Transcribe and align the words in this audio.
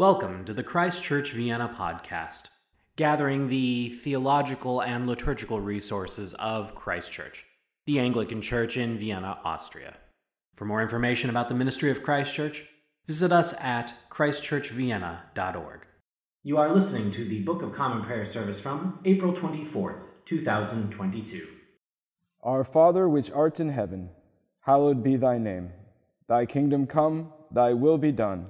Welcome 0.00 0.46
to 0.46 0.54
the 0.54 0.62
Christ 0.62 1.02
Church 1.02 1.32
Vienna 1.32 1.76
podcast, 1.76 2.48
gathering 2.96 3.48
the 3.48 3.90
theological 3.90 4.80
and 4.80 5.06
liturgical 5.06 5.60
resources 5.60 6.32
of 6.32 6.74
Christ 6.74 7.12
Church, 7.12 7.44
the 7.84 7.98
Anglican 7.98 8.40
Church 8.40 8.78
in 8.78 8.96
Vienna, 8.96 9.38
Austria. 9.44 9.98
For 10.54 10.64
more 10.64 10.80
information 10.80 11.28
about 11.28 11.50
the 11.50 11.54
ministry 11.54 11.90
of 11.90 12.02
Christ 12.02 12.32
Church, 12.32 12.64
visit 13.06 13.30
us 13.30 13.52
at 13.60 13.92
christchurchvienna.org. 14.10 15.80
You 16.44 16.56
are 16.56 16.72
listening 16.72 17.12
to 17.12 17.24
the 17.26 17.42
Book 17.42 17.60
of 17.60 17.74
Common 17.74 18.02
Prayer 18.02 18.24
service 18.24 18.58
from 18.58 19.00
April 19.04 19.34
24th, 19.34 20.00
2022. 20.24 21.46
Our 22.42 22.64
Father, 22.64 23.06
which 23.06 23.30
art 23.32 23.60
in 23.60 23.68
heaven, 23.68 24.08
hallowed 24.60 25.04
be 25.04 25.16
thy 25.16 25.36
name. 25.36 25.72
Thy 26.26 26.46
kingdom 26.46 26.86
come, 26.86 27.34
thy 27.52 27.74
will 27.74 27.98
be 27.98 28.12
done 28.12 28.46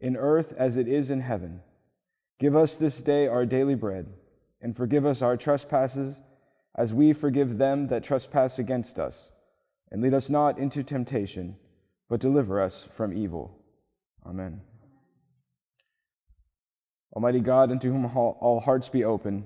in 0.00 0.16
earth 0.16 0.54
as 0.56 0.76
it 0.76 0.88
is 0.88 1.10
in 1.10 1.20
heaven. 1.20 1.60
Give 2.38 2.54
us 2.54 2.76
this 2.76 3.00
day 3.00 3.26
our 3.26 3.44
daily 3.44 3.74
bread, 3.74 4.06
and 4.60 4.76
forgive 4.76 5.04
us 5.04 5.22
our 5.22 5.36
trespasses, 5.36 6.20
as 6.76 6.94
we 6.94 7.12
forgive 7.12 7.58
them 7.58 7.88
that 7.88 8.04
trespass 8.04 8.58
against 8.58 8.98
us. 8.98 9.32
And 9.90 10.02
lead 10.02 10.14
us 10.14 10.30
not 10.30 10.58
into 10.58 10.82
temptation, 10.82 11.56
but 12.08 12.20
deliver 12.20 12.62
us 12.62 12.86
from 12.94 13.12
evil. 13.12 13.58
Amen. 14.24 14.60
Almighty 17.14 17.40
God, 17.40 17.72
unto 17.72 17.90
whom 17.90 18.04
all 18.04 18.60
hearts 18.64 18.88
be 18.88 19.02
open, 19.02 19.44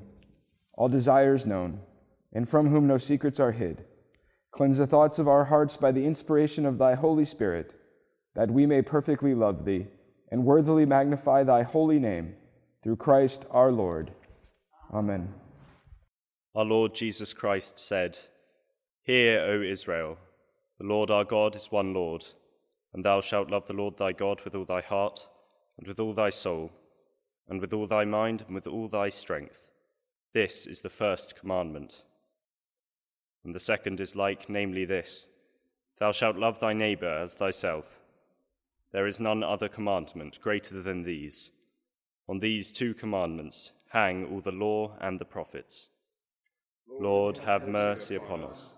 all 0.75 0.89
desires 0.89 1.47
known, 1.47 1.81
and 2.33 2.49
from 2.49 2.69
whom 2.69 2.87
no 2.87 2.99
secrets 2.99 3.41
are 3.41 3.53
hid, 3.53 3.85
cleanse 4.51 4.79
the 4.79 4.87
thoughts 4.87 5.19
of 5.19 5.29
our 5.29 5.45
hearts 5.45 5.77
by 5.79 5.93
the 5.93 6.05
inspiration 6.05 6.67
of 6.67 6.77
thy 6.77 6.95
Holy 6.95 7.25
Spirit, 7.25 7.75
that 8.35 8.51
we 8.51 8.67
may 8.67 8.83
perfectly 8.83 9.35
love 9.35 9.65
thee 9.65 9.87
and 10.33 10.47
worthily 10.47 10.87
magnify 10.87 11.45
thy 11.45 11.63
holy 11.63 11.99
name 11.99 12.35
through 12.83 12.97
Christ 12.97 13.45
our 13.51 13.71
Lord. 13.71 14.13
Amen. 14.91 15.29
Our 16.55 16.65
Lord 16.65 16.95
Jesus 16.95 17.35
Christ 17.35 17.79
said, 17.79 18.19
Hear, 19.03 19.41
O 19.41 19.63
Israel, 19.63 20.17
the 20.79 20.87
Lord 20.87 21.11
our 21.11 21.25
God 21.25 21.55
is 21.55 21.71
one 21.71 21.93
Lord, 21.93 22.25
and 22.95 23.05
thou 23.05 23.21
shalt 23.21 23.51
love 23.51 23.67
the 23.67 23.75
Lord 23.75 23.99
thy 23.99 24.13
God 24.13 24.43
with 24.43 24.55
all 24.55 24.65
thy 24.65 24.81
heart, 24.81 25.21
and 25.77 25.87
with 25.87 26.01
all 26.01 26.15
thy 26.15 26.31
soul, 26.31 26.73
and 27.49 27.61
with 27.61 27.75
all 27.75 27.87
thy 27.87 28.07
mind, 28.07 28.43
and 28.47 28.55
with 28.55 28.67
all 28.67 28.89
thy 28.89 29.11
strength. 29.11 29.69
This 30.33 30.67
is 30.67 30.81
the 30.81 30.89
first 30.89 31.39
commandment. 31.39 32.05
And 33.45 33.55
the 33.55 33.61
second 33.61 34.01
is 34.01 34.17
like, 34.17 34.49
namely, 34.49 34.87
this 34.87 35.29
Thou 35.99 36.11
shalt 36.11 36.37
love 36.37 36.59
thy 36.59 36.73
neighbor 36.73 37.19
as 37.19 37.35
thyself. 37.35 38.02
There 38.93 39.07
is 39.07 39.21
none 39.21 39.43
other 39.43 39.69
commandment 39.69 40.39
greater 40.41 40.83
than 40.83 41.03
these. 41.03 41.51
On 42.29 42.39
these 42.39 42.73
two 42.73 42.95
commandments 42.95 43.73
hang 43.91 44.27
all 44.27 44.41
the 44.41 44.53
law 44.53 44.97
and 45.01 45.19
the 45.19 45.25
prophets. 45.25 45.89
Lord, 47.01 47.39
have 47.39 47.69
mercy 47.69 48.17
upon 48.17 48.43
us, 48.43 48.77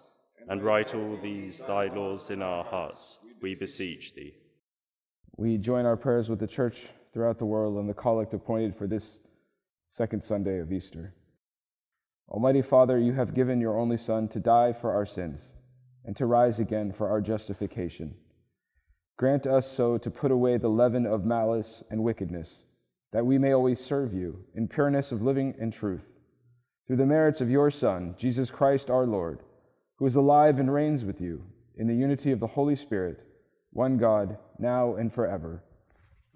and 0.48 0.62
write 0.62 0.94
all 0.94 1.16
these 1.16 1.58
thy 1.58 1.86
laws 1.86 2.30
in 2.30 2.42
our 2.42 2.64
hearts, 2.64 3.18
we 3.42 3.54
beseech 3.54 4.14
thee. 4.14 4.34
We 5.36 5.58
join 5.58 5.84
our 5.84 5.96
prayers 5.96 6.30
with 6.30 6.38
the 6.38 6.46
church 6.46 6.88
throughout 7.12 7.38
the 7.38 7.46
world 7.46 7.76
and 7.76 7.88
the 7.88 7.94
collect 7.94 8.34
appointed 8.34 8.76
for 8.76 8.86
this 8.86 9.20
second 9.88 10.22
Sunday 10.22 10.58
of 10.58 10.72
Easter. 10.72 11.12
Almighty 12.28 12.62
Father, 12.62 12.98
you 12.98 13.12
have 13.12 13.34
given 13.34 13.60
your 13.60 13.78
only 13.78 13.96
Son 13.96 14.28
to 14.28 14.40
die 14.40 14.72
for 14.72 14.92
our 14.92 15.06
sins 15.06 15.52
and 16.04 16.14
to 16.16 16.26
rise 16.26 16.60
again 16.60 16.92
for 16.92 17.08
our 17.08 17.20
justification. 17.20 18.14
Grant 19.16 19.46
us 19.46 19.70
so 19.70 19.96
to 19.98 20.10
put 20.10 20.32
away 20.32 20.56
the 20.56 20.68
leaven 20.68 21.06
of 21.06 21.24
malice 21.24 21.84
and 21.90 22.02
wickedness, 22.02 22.64
that 23.12 23.24
we 23.24 23.38
may 23.38 23.52
always 23.52 23.78
serve 23.78 24.12
you 24.12 24.44
in 24.54 24.66
pureness 24.66 25.12
of 25.12 25.22
living 25.22 25.54
and 25.60 25.72
truth. 25.72 26.08
Through 26.86 26.96
the 26.96 27.06
merits 27.06 27.40
of 27.40 27.48
your 27.48 27.70
Son, 27.70 28.14
Jesus 28.18 28.50
Christ 28.50 28.90
our 28.90 29.06
Lord, 29.06 29.40
who 29.96 30.06
is 30.06 30.16
alive 30.16 30.58
and 30.58 30.72
reigns 30.72 31.04
with 31.04 31.20
you 31.20 31.44
in 31.76 31.86
the 31.86 31.94
unity 31.94 32.32
of 32.32 32.40
the 32.40 32.46
Holy 32.46 32.74
Spirit, 32.74 33.20
one 33.70 33.96
God, 33.96 34.36
now 34.58 34.96
and 34.96 35.12
forever. 35.12 35.62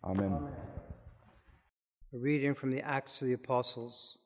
Amen. 0.05 0.33
Amen. 0.33 0.53
A 2.15 2.19
reading 2.19 2.55
from 2.55 2.71
the 2.71 2.81
Acts 2.81 3.21
of 3.21 3.29
the 3.29 3.35
Apostles. 3.35 4.19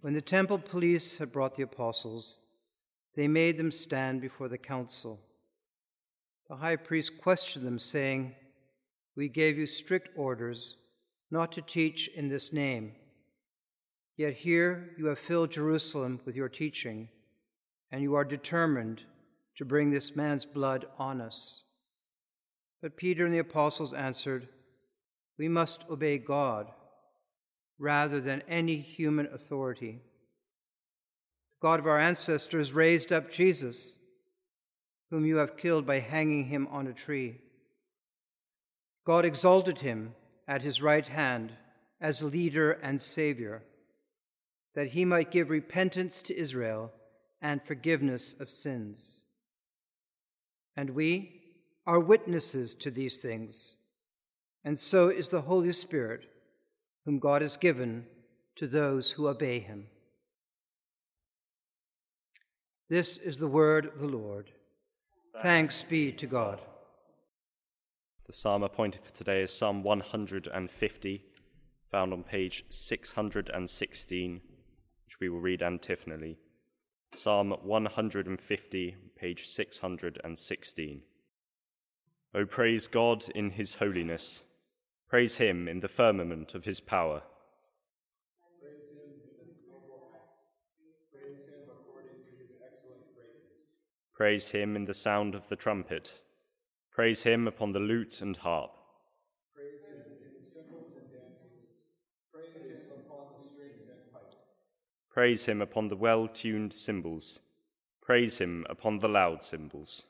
When 0.00 0.12
the 0.12 0.20
temple 0.20 0.58
police 0.58 1.16
had 1.16 1.32
brought 1.32 1.54
the 1.54 1.62
apostles, 1.62 2.38
they 3.16 3.28
made 3.28 3.56
them 3.56 3.70
stand 3.70 4.20
before 4.20 4.48
the 4.48 4.58
council. 4.58 5.20
The 6.48 6.56
high 6.56 6.76
priest 6.76 7.12
questioned 7.22 7.66
them, 7.66 7.78
saying, 7.78 8.34
We 9.16 9.28
gave 9.28 9.56
you 9.56 9.66
strict 9.66 10.10
orders 10.16 10.76
not 11.30 11.52
to 11.52 11.62
teach 11.62 12.08
in 12.08 12.28
this 12.28 12.52
name. 12.52 12.92
Yet 14.16 14.34
here 14.34 14.90
you 14.98 15.06
have 15.06 15.18
filled 15.18 15.50
Jerusalem 15.50 16.20
with 16.24 16.36
your 16.36 16.48
teaching, 16.48 17.08
and 17.90 18.02
you 18.02 18.14
are 18.14 18.24
determined 18.24 19.02
to 19.56 19.64
bring 19.64 19.90
this 19.90 20.14
man's 20.14 20.44
blood 20.44 20.86
on 20.98 21.20
us. 21.20 21.62
But 22.82 22.96
Peter 22.96 23.24
and 23.24 23.34
the 23.34 23.38
apostles 23.38 23.94
answered, 23.94 24.48
We 25.38 25.48
must 25.48 25.84
obey 25.90 26.18
God 26.18 26.70
rather 27.78 28.20
than 28.20 28.42
any 28.48 28.76
human 28.76 29.28
authority. 29.32 29.92
The 31.52 31.66
God 31.66 31.80
of 31.80 31.86
our 31.86 31.98
ancestors 31.98 32.72
raised 32.72 33.12
up 33.12 33.30
Jesus 33.30 33.96
whom 35.14 35.24
you 35.24 35.36
have 35.36 35.56
killed 35.56 35.86
by 35.86 36.00
hanging 36.00 36.46
him 36.46 36.66
on 36.72 36.88
a 36.88 36.92
tree. 36.92 37.36
God 39.06 39.24
exalted 39.24 39.78
him 39.78 40.12
at 40.48 40.62
his 40.62 40.82
right 40.82 41.06
hand 41.06 41.52
as 42.00 42.20
leader 42.20 42.72
and 42.72 43.00
Savior, 43.00 43.62
that 44.74 44.88
he 44.88 45.04
might 45.04 45.30
give 45.30 45.50
repentance 45.50 46.20
to 46.22 46.36
Israel 46.36 46.90
and 47.40 47.62
forgiveness 47.62 48.34
of 48.40 48.50
sins. 48.50 49.22
And 50.76 50.90
we 50.90 51.42
are 51.86 52.00
witnesses 52.00 52.74
to 52.74 52.90
these 52.90 53.18
things, 53.18 53.76
and 54.64 54.76
so 54.76 55.10
is 55.10 55.28
the 55.28 55.42
Holy 55.42 55.70
Spirit, 55.70 56.24
whom 57.04 57.20
God 57.20 57.40
has 57.40 57.56
given 57.56 58.06
to 58.56 58.66
those 58.66 59.12
who 59.12 59.28
obey 59.28 59.60
him. 59.60 59.86
This 62.88 63.16
is 63.16 63.38
the 63.38 63.46
word 63.46 63.86
of 63.86 64.00
the 64.00 64.08
Lord. 64.08 64.50
Thanks 65.42 65.82
be 65.82 66.12
to 66.12 66.26
God. 66.26 66.60
The 68.26 68.32
psalm 68.32 68.62
appointed 68.62 69.04
for 69.04 69.12
today 69.12 69.42
is 69.42 69.52
Psalm 69.52 69.82
150, 69.82 71.24
found 71.90 72.12
on 72.12 72.22
page 72.22 72.64
616, 72.68 74.40
which 75.04 75.20
we 75.20 75.28
will 75.28 75.40
read 75.40 75.62
antiphonally. 75.62 76.38
Psalm 77.14 77.50
150, 77.50 78.96
page 79.16 79.46
616. 79.46 81.02
O 82.34 82.46
praise 82.46 82.86
God 82.86 83.28
in 83.34 83.50
his 83.50 83.74
holiness. 83.74 84.44
Praise 85.08 85.36
him 85.36 85.66
in 85.66 85.80
the 85.80 85.88
firmament 85.88 86.54
of 86.54 86.64
his 86.64 86.80
power. 86.80 87.22
Praise 94.14 94.50
him 94.50 94.76
in 94.76 94.84
the 94.84 94.94
sound 94.94 95.34
of 95.34 95.48
the 95.48 95.56
trumpet. 95.56 96.20
Praise 96.92 97.24
him 97.24 97.48
upon 97.48 97.72
the 97.72 97.80
lute 97.80 98.22
and 98.22 98.36
harp. 98.36 98.70
Praise 99.52 99.86
him 99.86 100.02
in 100.06 100.40
the 100.40 100.46
cymbals 100.46 100.92
and 100.96 101.10
dances. 101.10 101.66
Praise 102.32 102.64
him 102.64 102.78
upon 102.96 103.26
the 103.42 103.48
strings 103.48 103.88
and 103.90 104.12
pipe. 104.12 104.34
Praise 105.10 105.46
him 105.46 105.60
upon 105.60 105.88
the 105.88 105.96
well 105.96 106.28
tuned 106.28 106.72
cymbals. 106.72 107.40
Praise 108.00 108.38
him 108.38 108.64
upon 108.70 109.00
the 109.00 109.08
loud 109.08 109.42
cymbals. 109.42 110.04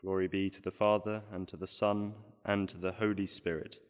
Glory 0.00 0.28
be 0.28 0.48
to 0.48 0.62
the 0.62 0.70
Father, 0.70 1.22
and 1.30 1.46
to 1.48 1.58
the 1.58 1.66
Son, 1.66 2.14
and 2.46 2.66
to 2.70 2.78
the 2.78 2.92
Holy 2.92 3.26
Spirit, 3.26 3.80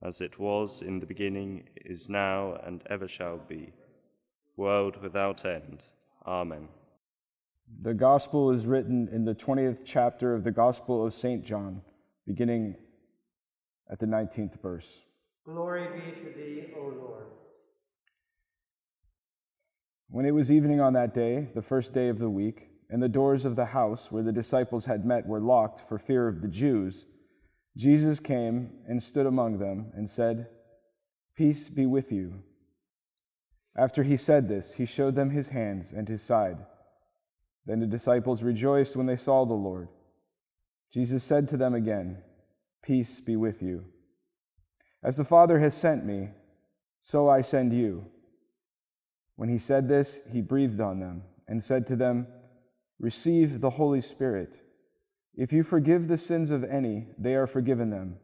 as 0.00 0.20
it 0.20 0.38
was 0.38 0.82
in 0.82 1.00
the 1.00 1.06
beginning, 1.06 1.68
is 1.84 2.08
now, 2.08 2.54
and 2.64 2.84
ever 2.88 3.08
shall 3.08 3.38
be 3.38 3.72
world 4.56 5.00
without 5.02 5.44
end. 5.44 5.82
Amen. 6.26 6.68
The 7.82 7.94
Gospel 7.94 8.50
is 8.50 8.66
written 8.66 9.08
in 9.12 9.24
the 9.24 9.34
20th 9.34 9.80
chapter 9.84 10.34
of 10.34 10.44
the 10.44 10.50
Gospel 10.50 11.04
of 11.04 11.14
St. 11.14 11.44
John, 11.44 11.82
beginning 12.26 12.76
at 13.90 13.98
the 13.98 14.06
19th 14.06 14.60
verse. 14.60 15.00
Glory 15.44 15.86
be 15.88 16.20
to 16.22 16.30
thee, 16.36 16.64
O 16.76 16.80
Lord. 16.80 17.26
When 20.08 20.24
it 20.24 20.30
was 20.30 20.52
evening 20.52 20.80
on 20.80 20.92
that 20.92 21.12
day, 21.12 21.48
the 21.54 21.62
first 21.62 21.92
day 21.92 22.08
of 22.08 22.18
the 22.18 22.30
week, 22.30 22.68
and 22.90 23.02
the 23.02 23.08
doors 23.08 23.44
of 23.44 23.56
the 23.56 23.64
house 23.64 24.12
where 24.12 24.22
the 24.22 24.32
disciples 24.32 24.84
had 24.84 25.04
met 25.04 25.26
were 25.26 25.40
locked 25.40 25.88
for 25.88 25.98
fear 25.98 26.28
of 26.28 26.40
the 26.40 26.48
Jews, 26.48 27.06
Jesus 27.76 28.20
came 28.20 28.70
and 28.86 29.02
stood 29.02 29.26
among 29.26 29.58
them 29.58 29.90
and 29.96 30.08
said, 30.08 30.46
Peace 31.34 31.68
be 31.68 31.86
with 31.86 32.12
you. 32.12 32.42
After 33.76 34.02
he 34.02 34.16
said 34.16 34.48
this, 34.48 34.74
he 34.74 34.86
showed 34.86 35.14
them 35.14 35.30
his 35.30 35.48
hands 35.48 35.92
and 35.92 36.08
his 36.08 36.22
side. 36.22 36.58
Then 37.66 37.80
the 37.80 37.86
disciples 37.86 38.42
rejoiced 38.42 38.94
when 38.96 39.06
they 39.06 39.16
saw 39.16 39.44
the 39.44 39.54
Lord. 39.54 39.88
Jesus 40.92 41.24
said 41.24 41.48
to 41.48 41.56
them 41.56 41.74
again, 41.74 42.18
Peace 42.82 43.20
be 43.20 43.36
with 43.36 43.62
you. 43.62 43.86
As 45.02 45.16
the 45.16 45.24
Father 45.24 45.58
has 45.58 45.74
sent 45.74 46.04
me, 46.04 46.28
so 47.02 47.28
I 47.28 47.40
send 47.40 47.72
you. 47.72 48.06
When 49.36 49.48
he 49.48 49.58
said 49.58 49.88
this, 49.88 50.20
he 50.30 50.40
breathed 50.40 50.80
on 50.80 51.00
them 51.00 51.22
and 51.48 51.62
said 51.62 51.86
to 51.88 51.96
them, 51.96 52.26
Receive 53.00 53.60
the 53.60 53.70
Holy 53.70 54.00
Spirit. 54.00 54.60
If 55.34 55.52
you 55.52 55.64
forgive 55.64 56.06
the 56.06 56.16
sins 56.16 56.50
of 56.50 56.62
any, 56.62 57.08
they 57.18 57.34
are 57.34 57.46
forgiven 57.46 57.90
them. 57.90 58.18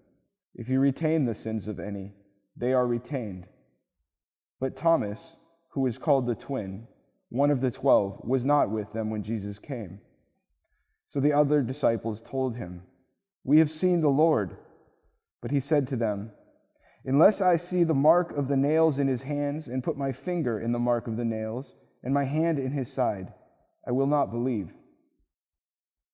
If 0.55 0.69
you 0.69 0.79
retain 0.79 1.25
the 1.25 1.35
sins 1.35 1.67
of 1.67 1.81
any, 1.81 2.13
they 2.57 2.73
are 2.73 2.87
retained. 2.87 3.47
But 4.61 4.77
Thomas, 4.77 5.37
who 5.71 5.87
is 5.87 5.99
called 5.99 6.27
the 6.27 6.35
twin, 6.35 6.87
one 7.29 7.51
of 7.51 7.61
the 7.61 7.71
twelve, 7.71 8.21
was 8.25 8.45
not 8.45 8.71
with 8.71 8.93
them 8.93 9.11
when 9.11 9.23
Jesus 9.23 9.59
came. 9.59 10.01
So 11.07 11.21
the 11.21 11.33
other 11.33 11.63
disciples 11.63 12.21
told 12.21 12.57
him, 12.57 12.83
We 13.45 13.59
have 13.59 13.71
seen 13.71 14.01
the 14.01 14.09
Lord. 14.09 14.57
But 15.41 15.51
he 15.51 15.61
said 15.61 15.89
to 15.89 15.97
them, 15.97 16.33
Unless 17.05 17.41
I 17.41 17.57
see 17.57 17.83
the 17.83 17.95
mark 17.95 18.37
of 18.37 18.49
the 18.49 18.57
nails 18.57 18.99
in 18.99 19.09
his 19.09 19.23
hands, 19.23 19.69
and 19.69 19.83
put 19.83 19.97
my 19.97 20.13
finger 20.13 20.61
in 20.61 20.73
the 20.73 20.79
mark 20.79 21.07
of 21.07 21.17
the 21.17 21.25
nails, 21.25 21.75
and 22.03 22.13
my 22.13 22.25
hand 22.25 22.59
in 22.59 22.73
his 22.73 22.93
side, 22.93 23.33
I 23.87 23.93
will 23.93 24.07
not 24.07 24.31
believe. 24.31 24.73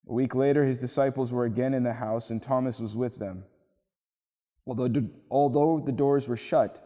A 0.08 0.12
week 0.12 0.34
later, 0.34 0.64
his 0.64 0.78
disciples 0.78 1.32
were 1.32 1.44
again 1.44 1.74
in 1.74 1.82
the 1.82 1.94
house, 1.94 2.30
and 2.30 2.40
Thomas 2.40 2.78
was 2.78 2.94
with 2.94 3.18
them. 3.18 3.44
Although, 4.66 5.08
although 5.30 5.82
the 5.84 5.92
doors 5.92 6.28
were 6.28 6.36
shut, 6.36 6.85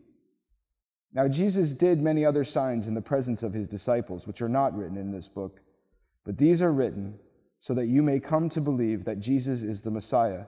Now, 1.13 1.27
Jesus 1.27 1.73
did 1.73 2.01
many 2.01 2.25
other 2.25 2.43
signs 2.43 2.87
in 2.87 2.93
the 2.93 3.01
presence 3.01 3.43
of 3.43 3.53
his 3.53 3.67
disciples, 3.67 4.25
which 4.25 4.41
are 4.41 4.49
not 4.49 4.77
written 4.77 4.97
in 4.97 5.11
this 5.11 5.27
book, 5.27 5.59
but 6.25 6.37
these 6.37 6.61
are 6.61 6.71
written 6.71 7.19
so 7.59 7.73
that 7.73 7.87
you 7.87 8.01
may 8.01 8.19
come 8.19 8.49
to 8.49 8.61
believe 8.61 9.05
that 9.05 9.19
Jesus 9.19 9.61
is 9.61 9.81
the 9.81 9.91
Messiah, 9.91 10.45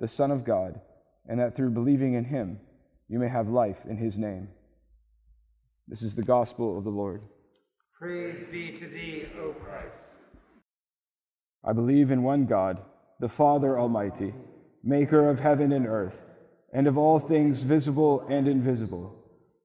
the 0.00 0.08
Son 0.08 0.30
of 0.30 0.44
God, 0.44 0.80
and 1.26 1.40
that 1.40 1.56
through 1.56 1.70
believing 1.70 2.14
in 2.14 2.24
him, 2.24 2.60
you 3.08 3.18
may 3.18 3.28
have 3.28 3.48
life 3.48 3.84
in 3.88 3.96
his 3.96 4.18
name. 4.18 4.48
This 5.88 6.02
is 6.02 6.14
the 6.14 6.22
gospel 6.22 6.78
of 6.78 6.84
the 6.84 6.90
Lord. 6.90 7.22
Praise 7.98 8.44
be 8.50 8.78
to 8.78 8.88
thee, 8.88 9.26
O 9.40 9.52
Christ. 9.52 10.02
I 11.64 11.72
believe 11.72 12.10
in 12.10 12.22
one 12.22 12.46
God, 12.46 12.80
the 13.20 13.28
Father 13.28 13.78
Almighty, 13.78 14.34
maker 14.82 15.28
of 15.28 15.40
heaven 15.40 15.72
and 15.72 15.86
earth, 15.86 16.24
and 16.72 16.86
of 16.86 16.98
all 16.98 17.18
things 17.18 17.62
visible 17.62 18.26
and 18.28 18.48
invisible, 18.48 19.21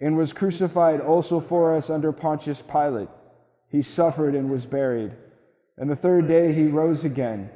and 0.00 0.16
was 0.16 0.32
crucified 0.32 1.00
also 1.00 1.40
for 1.40 1.74
us 1.74 1.90
under 1.90 2.12
Pontius 2.12 2.62
Pilate. 2.62 3.08
He 3.68 3.82
suffered 3.82 4.34
and 4.34 4.50
was 4.50 4.66
buried. 4.66 5.12
And 5.76 5.90
the 5.90 5.96
third 5.96 6.28
day 6.28 6.52
he 6.52 6.66
rose 6.66 7.04
again, 7.04 7.50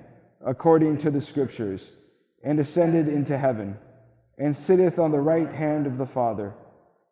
according 0.45 0.99
to 0.99 1.11
the 1.11 1.21
Scriptures, 1.21 1.91
and 2.43 2.59
ascended 2.59 3.09
into 3.09 3.39
heaven, 3.39 3.79
and 4.39 4.55
sitteth 4.55 4.99
on 4.99 5.13
the 5.13 5.21
right 5.21 5.53
hand 5.53 5.87
of 5.87 5.99
the 5.99 6.07
Father. 6.07 6.55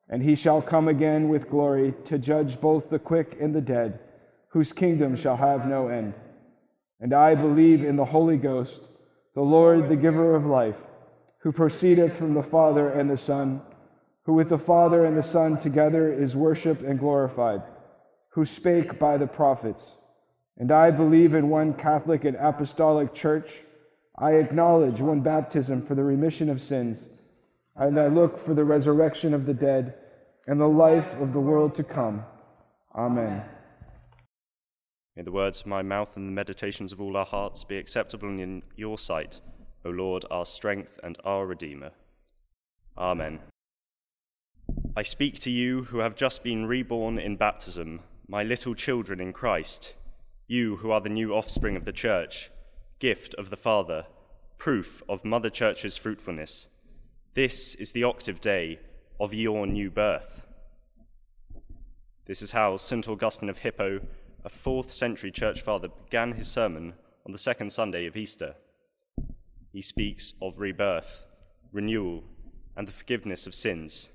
And 0.09 0.23
he 0.23 0.35
shall 0.35 0.61
come 0.61 0.89
again 0.89 1.29
with 1.29 1.49
glory 1.49 1.95
to 2.07 2.19
judge 2.19 2.61
both 2.61 2.91
the 2.91 2.99
quick 2.99 3.37
and 3.41 3.55
the 3.55 3.61
dead, 3.61 4.01
whose 4.49 4.73
kingdom 4.73 5.15
shall 5.15 5.37
have 5.37 5.69
no 5.69 5.89
end. 5.89 6.15
And 7.01 7.15
I 7.15 7.37
believe 7.37 7.85
in 7.85 7.97
the 7.97 8.05
Holy 8.05 8.37
Ghost, 8.37 8.89
the 9.35 9.41
Lord, 9.41 9.89
the 9.89 9.97
giver 9.97 10.35
of 10.35 10.45
life, 10.45 10.85
who 11.39 11.53
proceedeth 11.53 12.17
from 12.17 12.35
the 12.35 12.43
Father 12.43 12.89
and 12.91 13.09
the 13.09 13.17
Son, 13.17 13.63
who 14.25 14.35
with 14.35 14.49
the 14.49 14.59
Father 14.59 15.05
and 15.05 15.17
the 15.17 15.23
Son 15.23 15.59
together 15.59 16.13
is 16.13 16.37
worshiped 16.37 16.83
and 16.83 16.99
glorified, 16.99 17.63
who 18.31 18.45
spake 18.45 18.99
by 18.99 19.17
the 19.17 19.27
prophets. 19.27 19.97
And 20.57 20.71
I 20.71 20.91
believe 20.91 21.35
in 21.35 21.49
one 21.49 21.73
Catholic 21.75 22.25
and 22.25 22.37
Apostolic 22.37 23.15
Church. 23.15 23.63
I 24.19 24.33
acknowledge 24.33 25.01
one 25.01 25.21
baptism 25.21 25.81
for 25.81 25.95
the 25.95 26.05
remission 26.05 26.51
of 26.51 26.61
sins. 26.61 27.09
And 27.77 27.99
I 27.99 28.09
look 28.09 28.39
for 28.39 28.53
the 28.53 28.65
resurrection 28.65 29.33
of 29.33 29.47
the 29.47 29.55
dead 29.55 29.95
and 30.47 30.61
the 30.61 30.69
life 30.69 31.19
of 31.19 31.33
the 31.33 31.41
world 31.41 31.75
to 31.77 31.83
come. 31.83 32.25
Amen. 32.95 33.43
May 35.17 35.23
the 35.23 35.33
words 35.33 35.61
of 35.61 35.67
my 35.67 35.83
mouth 35.83 36.17
and 36.17 36.29
the 36.29 36.33
meditations 36.33 36.93
of 36.93 37.01
all 37.01 37.17
our 37.17 37.25
hearts 37.25 37.65
be 37.65 37.79
acceptable 37.79 38.29
in 38.29 38.63
your 38.77 38.99
sight, 38.99 39.41
O 39.85 39.91
Lord, 39.91 40.25
our 40.31 40.45
strength 40.45 41.01
and 41.03 41.19
our 41.25 41.47
Redeemer. 41.47 41.91
Amen. 42.99 43.41
I 44.97 45.03
speak 45.03 45.39
to 45.41 45.51
you 45.51 45.85
who 45.85 45.99
have 45.99 46.17
just 46.17 46.43
been 46.43 46.67
reborn 46.67 47.19
in 47.19 47.37
baptism, 47.37 48.01
my 48.29 48.43
little 48.43 48.75
children 48.75 49.21
in 49.21 49.33
Christ, 49.33 49.95
you 50.47 50.77
who 50.77 50.91
are 50.91 51.01
the 51.01 51.09
new 51.09 51.35
offspring 51.35 51.77
of 51.77 51.85
the 51.85 51.93
Church, 51.93 52.51
gift 52.99 53.35
of 53.35 53.51
the 53.51 53.57
Father, 53.57 54.07
proof 54.59 55.03
of 55.09 55.25
Mother 55.25 55.51
Church's 55.51 55.97
fruitfulness. 55.97 56.69
This 57.35 57.75
is 57.77 57.93
the 57.93 58.05
octave 58.05 58.41
day 58.41 58.81
of 59.19 59.33
your 59.33 59.67
new 59.67 59.91
birth. 59.91 60.47
This 62.27 62.43
is 62.43 62.51
how 62.51 62.77
St. 62.77 63.09
Augustine 63.09 63.49
of 63.49 63.59
Hippo 63.59 64.01
a 64.45 64.49
fourth 64.49 64.91
century 64.91 65.31
church 65.31 65.61
father, 65.61 65.89
began 65.89 66.33
his 66.33 66.49
sermon 66.49 66.95
on 67.27 67.33
the 67.33 67.39
second 67.39 67.71
Sunday 67.71 68.07
of 68.07 68.17
Easter. 68.17 68.55
He 69.73 69.83
speaks 69.83 70.35
of 70.41 70.59
rebirth, 70.59 71.27
renewal, 71.73 72.25
and 72.77 72.89
the 72.89 72.93
forgiveness 72.93 73.47
of 73.47 73.55
sins. 73.55 74.09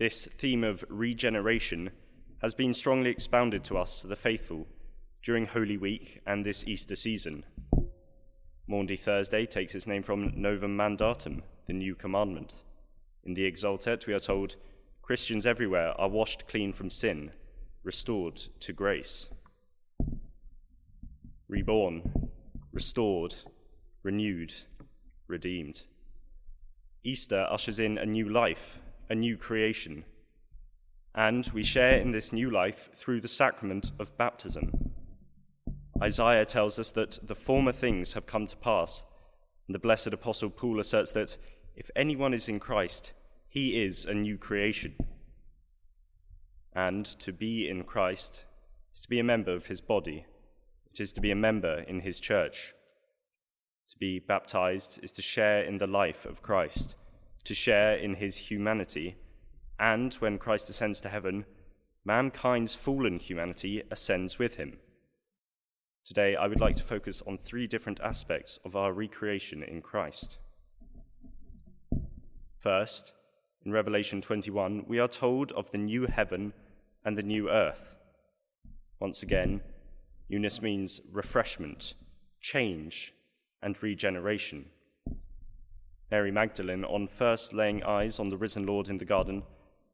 This 0.00 0.24
theme 0.38 0.64
of 0.64 0.82
regeneration 0.88 1.90
has 2.40 2.54
been 2.54 2.72
strongly 2.72 3.10
expounded 3.10 3.62
to 3.64 3.76
us, 3.76 4.00
the 4.00 4.16
faithful, 4.16 4.66
during 5.22 5.44
Holy 5.44 5.76
Week 5.76 6.22
and 6.26 6.42
this 6.42 6.66
Easter 6.66 6.96
season. 6.96 7.44
Maundy 8.66 8.96
Thursday 8.96 9.44
takes 9.44 9.74
its 9.74 9.86
name 9.86 10.02
from 10.02 10.32
Novum 10.40 10.74
Mandatum, 10.74 11.42
the 11.66 11.74
new 11.74 11.94
commandment. 11.94 12.62
In 13.24 13.34
the 13.34 13.44
Exultet, 13.44 14.06
we 14.06 14.14
are 14.14 14.18
told 14.18 14.56
Christians 15.02 15.44
everywhere 15.44 15.92
are 16.00 16.08
washed 16.08 16.48
clean 16.48 16.72
from 16.72 16.88
sin 16.88 17.30
restored 17.84 18.36
to 18.60 18.72
grace. 18.72 19.28
Reborn, 21.48 22.30
restored, 22.72 23.34
renewed, 24.02 24.54
redeemed. 25.26 25.82
Easter 27.04 27.46
ushers 27.50 27.80
in 27.80 27.98
a 27.98 28.06
new 28.06 28.30
life, 28.30 28.78
a 29.10 29.14
new 29.14 29.36
creation, 29.36 30.04
and 31.16 31.50
we 31.52 31.64
share 31.64 31.98
in 31.98 32.12
this 32.12 32.32
new 32.32 32.48
life 32.48 32.88
through 32.94 33.20
the 33.20 33.26
sacrament 33.26 33.90
of 33.98 34.16
baptism. 34.16 34.70
Isaiah 36.00 36.44
tells 36.44 36.78
us 36.78 36.92
that 36.92 37.18
the 37.26 37.34
former 37.34 37.72
things 37.72 38.12
have 38.12 38.24
come 38.24 38.46
to 38.46 38.56
pass, 38.56 39.04
and 39.66 39.74
the 39.74 39.80
blessed 39.80 40.12
Apostle 40.12 40.48
Paul 40.48 40.78
asserts 40.78 41.10
that 41.12 41.36
if 41.74 41.90
anyone 41.96 42.32
is 42.32 42.48
in 42.48 42.60
Christ, 42.60 43.12
he 43.48 43.82
is 43.82 44.04
a 44.04 44.14
new 44.14 44.38
creation. 44.38 44.94
And 46.74 47.04
to 47.18 47.32
be 47.32 47.68
in 47.68 47.82
Christ 47.82 48.44
is 48.94 49.02
to 49.02 49.08
be 49.08 49.18
a 49.18 49.24
member 49.24 49.52
of 49.52 49.66
his 49.66 49.80
body, 49.80 50.24
it 50.92 51.00
is 51.00 51.12
to 51.14 51.20
be 51.20 51.32
a 51.32 51.36
member 51.36 51.80
in 51.88 51.98
his 51.98 52.20
church. 52.20 52.74
To 53.88 53.98
be 53.98 54.20
baptized 54.20 55.00
is 55.02 55.10
to 55.12 55.22
share 55.22 55.64
in 55.64 55.78
the 55.78 55.88
life 55.88 56.26
of 56.26 56.42
Christ, 56.42 56.94
to 57.44 57.54
share 57.54 57.96
in 57.96 58.14
his 58.14 58.36
humanity, 58.36 59.16
and 59.78 60.14
when 60.14 60.38
Christ 60.38 60.68
ascends 60.70 61.00
to 61.00 61.08
heaven, 61.08 61.44
mankind's 62.04 62.74
fallen 62.74 63.18
humanity 63.18 63.82
ascends 63.90 64.38
with 64.38 64.56
him. 64.56 64.78
Today, 66.04 66.36
I 66.36 66.46
would 66.46 66.60
like 66.60 66.76
to 66.76 66.84
focus 66.84 67.22
on 67.26 67.38
three 67.38 67.66
different 67.66 68.00
aspects 68.00 68.58
of 68.64 68.74
our 68.76 68.92
recreation 68.92 69.62
in 69.62 69.82
Christ. 69.82 70.38
First, 72.56 73.12
in 73.64 73.72
Revelation 73.72 74.20
21, 74.20 74.84
we 74.86 74.98
are 74.98 75.08
told 75.08 75.52
of 75.52 75.70
the 75.70 75.78
new 75.78 76.06
heaven 76.06 76.52
and 77.04 77.16
the 77.16 77.22
new 77.22 77.50
earth. 77.50 77.96
Once 78.98 79.22
again, 79.22 79.60
newness 80.28 80.60
means 80.60 81.00
refreshment, 81.12 81.94
change, 82.40 83.14
and 83.62 83.82
regeneration. 83.82 84.66
Mary 86.10 86.32
Magdalene, 86.32 86.84
on 86.84 87.06
first 87.06 87.52
laying 87.52 87.84
eyes 87.84 88.18
on 88.18 88.28
the 88.28 88.36
risen 88.36 88.66
Lord 88.66 88.88
in 88.88 88.98
the 88.98 89.04
garden, 89.04 89.44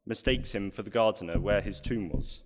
mistakes 0.06 0.52
him 0.52 0.70
for 0.70 0.82
the 0.82 0.90
gardener 0.90 1.38
where 1.38 1.60
his 1.60 1.80
tomb 1.80 2.08
was. 2.08 2.42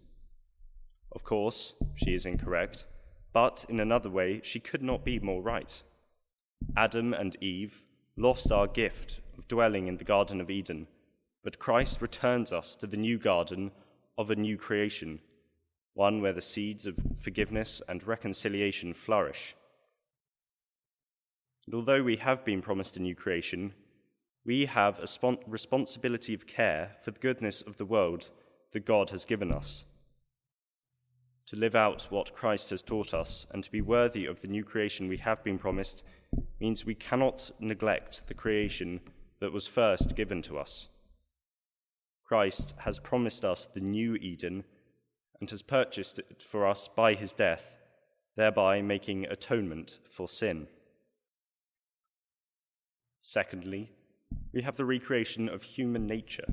Of 1.12 1.22
course, 1.22 1.74
she 1.94 2.14
is 2.14 2.26
incorrect, 2.26 2.86
but 3.32 3.64
in 3.68 3.78
another 3.78 4.10
way, 4.10 4.40
she 4.42 4.58
could 4.58 4.82
not 4.82 5.04
be 5.04 5.20
more 5.20 5.40
right. 5.40 5.82
Adam 6.76 7.14
and 7.14 7.36
Eve 7.42 7.84
lost 8.16 8.50
our 8.50 8.66
gift 8.66 9.20
of 9.38 9.46
dwelling 9.46 9.86
in 9.86 9.96
the 9.96 10.04
Garden 10.04 10.40
of 10.40 10.50
Eden, 10.50 10.86
but 11.44 11.58
Christ 11.58 12.02
returns 12.02 12.52
us 12.52 12.74
to 12.76 12.86
the 12.86 12.96
new 12.96 13.18
garden 13.18 13.70
of 14.18 14.30
a 14.30 14.36
new 14.36 14.56
creation, 14.56 15.20
one 15.94 16.20
where 16.20 16.32
the 16.32 16.40
seeds 16.40 16.86
of 16.86 16.98
forgiveness 17.18 17.80
and 17.88 18.06
reconciliation 18.06 18.92
flourish. 18.92 19.54
And 21.66 21.74
although 21.74 22.02
we 22.02 22.16
have 22.16 22.44
been 22.44 22.62
promised 22.62 22.96
a 22.96 23.02
new 23.02 23.14
creation, 23.14 23.72
we 24.44 24.66
have 24.66 24.98
a 24.98 25.06
spon- 25.06 25.38
responsibility 25.46 26.34
of 26.34 26.46
care 26.46 26.96
for 27.02 27.10
the 27.10 27.20
goodness 27.20 27.62
of 27.62 27.76
the 27.76 27.84
world 27.84 28.30
that 28.72 28.86
God 28.86 29.10
has 29.10 29.24
given 29.24 29.52
us. 29.52 29.84
To 31.46 31.56
live 31.56 31.74
out 31.74 32.06
what 32.10 32.34
Christ 32.34 32.70
has 32.70 32.82
taught 32.82 33.12
us 33.12 33.46
and 33.52 33.62
to 33.64 33.70
be 33.70 33.80
worthy 33.80 34.26
of 34.26 34.40
the 34.40 34.48
new 34.48 34.64
creation 34.64 35.08
we 35.08 35.16
have 35.18 35.42
been 35.42 35.58
promised 35.58 36.04
means 36.60 36.84
we 36.84 36.94
cannot 36.94 37.50
neglect 37.58 38.26
the 38.28 38.34
creation 38.34 39.00
that 39.40 39.52
was 39.52 39.66
first 39.66 40.14
given 40.14 40.42
to 40.42 40.58
us. 40.58 40.88
Christ 42.24 42.74
has 42.78 43.00
promised 43.00 43.44
us 43.44 43.66
the 43.66 43.80
new 43.80 44.14
Eden 44.16 44.62
and 45.40 45.50
has 45.50 45.62
purchased 45.62 46.20
it 46.20 46.42
for 46.42 46.66
us 46.66 46.86
by 46.86 47.14
his 47.14 47.34
death, 47.34 47.76
thereby 48.36 48.80
making 48.80 49.26
atonement 49.26 49.98
for 50.08 50.28
sin. 50.28 50.68
Secondly, 53.20 53.90
we 54.52 54.62
have 54.62 54.76
the 54.76 54.84
recreation 54.84 55.48
of 55.48 55.62
human 55.62 56.06
nature. 56.06 56.46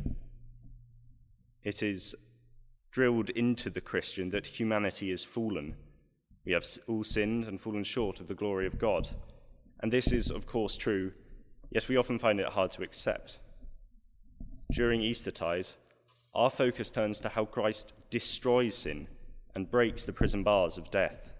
It 1.63 1.81
is 1.81 2.15
drilled 2.91 3.29
into 3.31 3.69
the 3.69 3.81
Christian 3.81 4.29
that 4.29 4.47
humanity 4.47 5.11
is 5.11 5.23
fallen. 5.23 5.75
We 6.45 6.53
have 6.53 6.65
all 6.87 7.03
sinned 7.03 7.45
and 7.45 7.59
fallen 7.59 7.83
short 7.83 8.19
of 8.19 8.27
the 8.27 8.35
glory 8.35 8.65
of 8.65 8.79
God. 8.79 9.07
And 9.81 9.91
this 9.91 10.11
is, 10.11 10.31
of 10.31 10.45
course, 10.45 10.77
true, 10.77 11.11
yet 11.71 11.87
we 11.87 11.97
often 11.97 12.19
find 12.19 12.39
it 12.39 12.47
hard 12.47 12.71
to 12.71 12.83
accept. 12.83 13.39
During 14.71 15.01
Eastertide, 15.01 15.67
our 16.33 16.49
focus 16.49 16.91
turns 16.91 17.19
to 17.21 17.29
how 17.29 17.45
Christ 17.45 17.93
destroys 18.09 18.75
sin 18.75 19.07
and 19.55 19.69
breaks 19.69 20.03
the 20.03 20.13
prison 20.13 20.43
bars 20.43 20.77
of 20.77 20.91
death. 20.91 21.31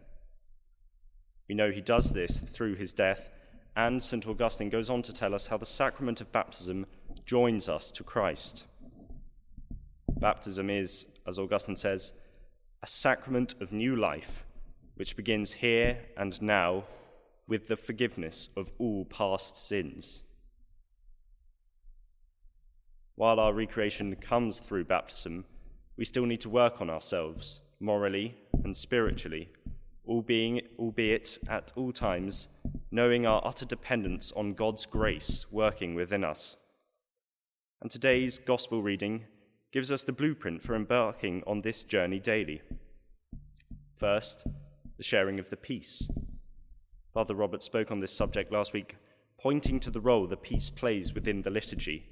We 1.47 1.55
know 1.55 1.71
he 1.71 1.81
does 1.81 2.11
this 2.11 2.39
through 2.39 2.75
his 2.75 2.93
death, 2.93 3.31
and 3.77 4.01
St. 4.01 4.27
Augustine 4.27 4.69
goes 4.69 4.89
on 4.89 5.03
to 5.03 5.13
tell 5.13 5.35
us 5.35 5.45
how 5.45 5.55
the 5.55 5.65
sacrament 5.65 6.19
of 6.19 6.31
baptism 6.31 6.83
joins 7.25 7.69
us 7.69 7.91
to 7.91 8.03
Christ. 8.03 8.65
Baptism 10.19 10.71
is, 10.71 11.05
as 11.27 11.37
Augustine 11.37 11.75
says, 11.75 12.13
a 12.81 12.87
sacrament 12.87 13.53
of 13.61 13.71
new 13.71 13.95
life, 13.95 14.43
which 14.95 15.15
begins 15.15 15.53
here 15.53 15.95
and 16.17 16.41
now 16.41 16.85
with 17.47 17.67
the 17.67 17.75
forgiveness 17.75 18.49
of 18.57 18.71
all 18.79 19.05
past 19.05 19.67
sins. 19.67 20.23
While 23.13 23.39
our 23.39 23.53
recreation 23.53 24.15
comes 24.15 24.59
through 24.59 24.85
baptism, 24.85 25.45
we 25.97 26.05
still 26.05 26.25
need 26.25 26.41
to 26.41 26.49
work 26.49 26.81
on 26.81 26.89
ourselves, 26.89 27.61
morally 27.79 28.35
and 28.63 28.75
spiritually, 28.75 29.49
albeit 30.07 31.37
at 31.49 31.71
all 31.75 31.91
times 31.91 32.47
knowing 32.91 33.25
our 33.25 33.45
utter 33.45 33.65
dependence 33.65 34.31
on 34.35 34.53
God's 34.53 34.85
grace 34.85 35.45
working 35.51 35.93
within 35.93 36.23
us. 36.23 36.57
And 37.81 37.91
today's 37.91 38.39
gospel 38.39 38.81
reading 38.81 39.25
gives 39.71 39.91
us 39.91 40.03
the 40.03 40.13
blueprint 40.13 40.61
for 40.61 40.75
embarking 40.75 41.43
on 41.45 41.61
this 41.61 41.83
journey 41.83 42.19
daily. 42.19 42.61
First, 43.97 44.47
the 44.97 45.03
sharing 45.03 45.39
of 45.39 45.49
the 45.49 45.57
peace. 45.57 46.07
Father 47.13 47.35
Robert 47.35 47.61
spoke 47.61 47.91
on 47.91 47.99
this 47.99 48.13
subject 48.13 48.51
last 48.51 48.73
week, 48.73 48.95
pointing 49.39 49.79
to 49.81 49.91
the 49.91 50.01
role 50.01 50.27
the 50.27 50.37
peace 50.37 50.69
plays 50.69 51.13
within 51.13 51.41
the 51.41 51.49
liturgy. 51.49 52.07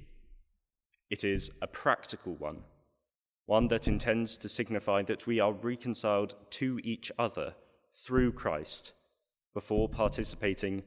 It 1.10 1.24
is 1.24 1.50
a 1.62 1.66
practical 1.66 2.34
one, 2.34 2.62
one 3.46 3.68
that 3.68 3.88
intends 3.88 4.36
to 4.38 4.48
signify 4.48 5.02
that 5.02 5.26
we 5.26 5.40
are 5.40 5.52
reconciled 5.52 6.34
to 6.50 6.80
each 6.84 7.10
other 7.18 7.54
through 7.96 8.32
Christ 8.32 8.92
before 9.54 9.88
participating 9.88 10.82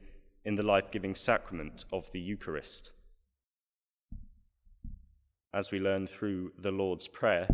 in 0.46 0.56
the 0.56 0.64
life 0.64 0.92
giving 0.92 1.16
sacrament 1.16 1.86
of 1.92 2.10
the 2.12 2.20
Eucharist. 2.20 2.94
As 5.54 5.72
we 5.72 5.80
learn 5.80 6.06
through 6.06 6.52
the 6.60 6.72
Lord's 6.72 7.08
Prayer, 7.08 7.48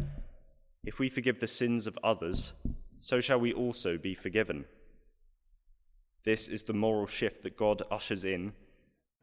if 0.83 0.99
we 0.99 1.09
forgive 1.09 1.39
the 1.39 1.47
sins 1.47 1.87
of 1.87 1.97
others, 2.03 2.53
so 2.99 3.21
shall 3.21 3.39
we 3.39 3.53
also 3.53 3.97
be 3.97 4.13
forgiven. 4.13 4.65
This 6.25 6.47
is 6.49 6.63
the 6.63 6.73
moral 6.73 7.07
shift 7.07 7.43
that 7.43 7.57
God 7.57 7.81
ushers 7.89 8.25
in, 8.25 8.53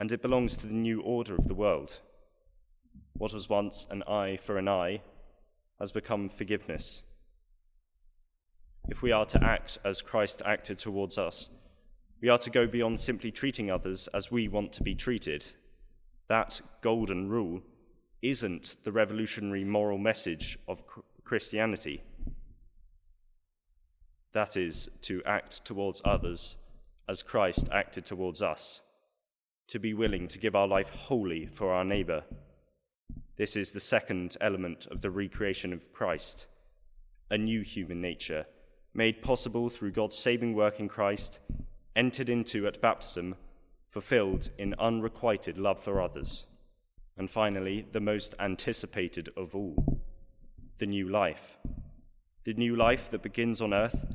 and 0.01 0.11
it 0.11 0.23
belongs 0.23 0.57
to 0.57 0.67
the 0.67 0.73
new 0.73 1.03
order 1.03 1.35
of 1.35 1.47
the 1.47 1.55
world. 1.55 2.01
What 3.15 3.35
was 3.35 3.49
once 3.49 3.87
an 3.91 4.03
eye 4.05 4.39
for 4.41 4.57
an 4.57 4.69
eye 4.69 5.03
has 5.79 5.93
become 5.93 6.29
forgiveness. 6.29 7.03
If 8.89 9.03
we 9.03 9.13
are 9.13 9.27
to 9.27 9.43
act 9.43 9.79
as 9.85 10.03
Christ 10.03 10.43
acted 10.45 10.79
towards 10.79 11.19
us, 11.19 11.51
we 12.21 12.29
are 12.29 12.39
to 12.39 12.51
go 12.51 12.67
beyond 12.67 12.99
simply 12.99 13.31
treating 13.31 13.71
others 13.71 14.09
as 14.15 14.31
we 14.31 14.49
want 14.49 14.73
to 14.75 14.83
be 14.83 14.95
treated. 14.95 15.45
That 16.29 16.61
golden 16.81 17.29
rule 17.29 17.61
isn't 18.23 18.77
the 18.85 18.93
revolutionary 18.93 19.65
moral 19.65 19.99
message 19.99 20.59
of 20.69 20.85
Christianity. 21.25 22.03
That 24.33 24.57
is, 24.57 24.89
to 25.03 25.23
act 25.27 25.65
towards 25.65 26.01
others 26.05 26.57
as 27.09 27.23
Christ 27.23 27.69
acted 27.73 28.07
towards 28.07 28.43
us, 28.43 28.83
to 29.69 29.79
be 29.79 29.95
willing 29.95 30.29
to 30.29 30.39
give 30.39 30.55
our 30.55 30.69
life 30.69 30.91
wholly 30.91 31.47
for 31.47 31.73
our 31.73 31.85
neighbour. 31.85 32.25
This 33.37 33.57
is 33.57 33.73
the 33.73 33.81
second 33.81 34.37
element 34.41 34.87
of 34.91 35.01
the 35.01 35.11
recreation 35.11 35.73
of 35.73 35.93
Christ, 35.93 36.47
a 37.31 37.39
new 37.39 37.63
human 37.63 38.01
nature, 38.01 38.47
made 38.95 39.23
possible 39.23 39.69
through 39.69 39.93
God's 39.93 40.17
saving 40.17 40.55
work 40.55 40.81
in 40.81 40.89
Christ 40.89 41.41
entered 41.97 42.29
into 42.29 42.67
at 42.67 42.81
baptism, 42.81 43.35
fulfilled 43.89 44.51
in 44.59 44.75
unrequited 44.79 45.59
love 45.59 45.81
for 45.81 46.01
others. 46.01 46.47
And 47.17 47.31
finally, 47.31 47.87
the 47.93 48.01
most 48.01 48.35
anticipated 48.41 49.29
of 49.37 49.55
all 49.55 50.03
the 50.79 50.87
new 50.87 51.09
life. 51.09 51.59
The 52.45 52.55
new 52.55 52.77
life 52.77 53.11
that 53.11 53.23
begins 53.23 53.61
on 53.61 53.75
earth 53.75 54.15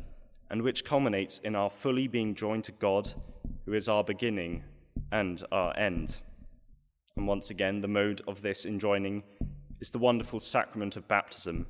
and 0.49 0.61
which 0.61 0.85
culminates 0.85 1.39
in 1.39 1.55
our 1.55 1.69
fully 1.69 2.07
being 2.07 2.33
joined 2.33 2.63
to 2.65 2.71
God, 2.73 3.11
who 3.65 3.73
is 3.73 3.89
our 3.89 4.03
beginning 4.03 4.63
and 5.11 5.43
our 5.51 5.77
end. 5.77 6.17
And 7.15 7.27
once 7.27 7.49
again, 7.49 7.81
the 7.81 7.87
mode 7.87 8.21
of 8.27 8.41
this 8.41 8.65
enjoining 8.65 9.23
is 9.79 9.89
the 9.89 9.97
wonderful 9.97 10.39
sacrament 10.39 10.95
of 10.95 11.07
baptism 11.07 11.67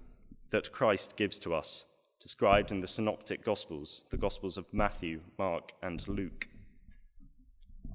that 0.50 0.72
Christ 0.72 1.16
gives 1.18 1.40
to 1.40 1.54
us 1.54 1.86
described 2.20 2.72
in 2.72 2.82
the 2.82 2.88
Synoptic 2.88 3.44
Gospels, 3.44 4.06
the 4.10 4.18
Gospels 4.18 4.58
of 4.58 4.66
Matthew, 4.74 5.22
Mark, 5.38 5.74
and 5.84 6.08
Luke. 6.08 6.48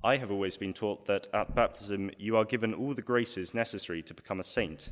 I 0.04 0.16
have 0.16 0.30
always 0.30 0.56
been 0.56 0.72
taught 0.72 1.06
that 1.06 1.28
at 1.32 1.54
baptism 1.54 2.10
you 2.18 2.36
are 2.36 2.44
given 2.44 2.74
all 2.74 2.94
the 2.94 3.02
graces 3.02 3.54
necessary 3.54 4.02
to 4.02 4.14
become 4.14 4.40
a 4.40 4.44
saint. 4.44 4.90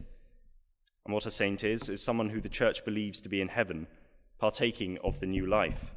And 1.04 1.14
what 1.14 1.26
a 1.26 1.30
saint 1.30 1.64
is, 1.64 1.88
is 1.88 2.02
someone 2.02 2.28
who 2.28 2.40
the 2.40 2.48
church 2.48 2.84
believes 2.84 3.20
to 3.22 3.28
be 3.28 3.40
in 3.40 3.48
heaven, 3.48 3.86
partaking 4.38 4.98
of 5.02 5.18
the 5.18 5.26
new 5.26 5.46
life. 5.46 5.90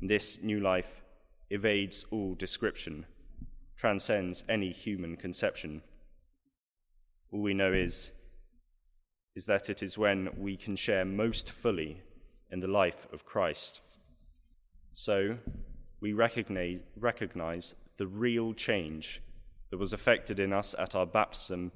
And 0.00 0.10
this 0.10 0.42
new 0.42 0.60
life 0.60 1.02
evades 1.50 2.04
all 2.10 2.34
description, 2.34 3.06
transcends 3.76 4.44
any 4.48 4.72
human 4.72 5.16
conception. 5.16 5.82
All 7.30 7.40
we 7.40 7.54
know 7.54 7.72
is, 7.72 8.12
is 9.34 9.46
that 9.46 9.70
it 9.70 9.82
is 9.82 9.96
when 9.96 10.28
we 10.36 10.56
can 10.56 10.76
share 10.76 11.04
most 11.04 11.50
fully 11.50 12.02
in 12.52 12.60
the 12.60 12.68
life 12.68 13.08
of 13.12 13.24
Christ. 13.24 13.80
So, 14.92 15.36
we 16.00 16.12
recognize, 16.12 16.78
recognize 16.96 17.74
the 17.96 18.06
real 18.06 18.54
change 18.54 19.22
that 19.70 19.78
was 19.78 19.92
effected 19.92 20.38
in 20.38 20.52
us 20.52 20.74
at 20.78 20.94
our 20.94 21.06
baptism 21.06 21.72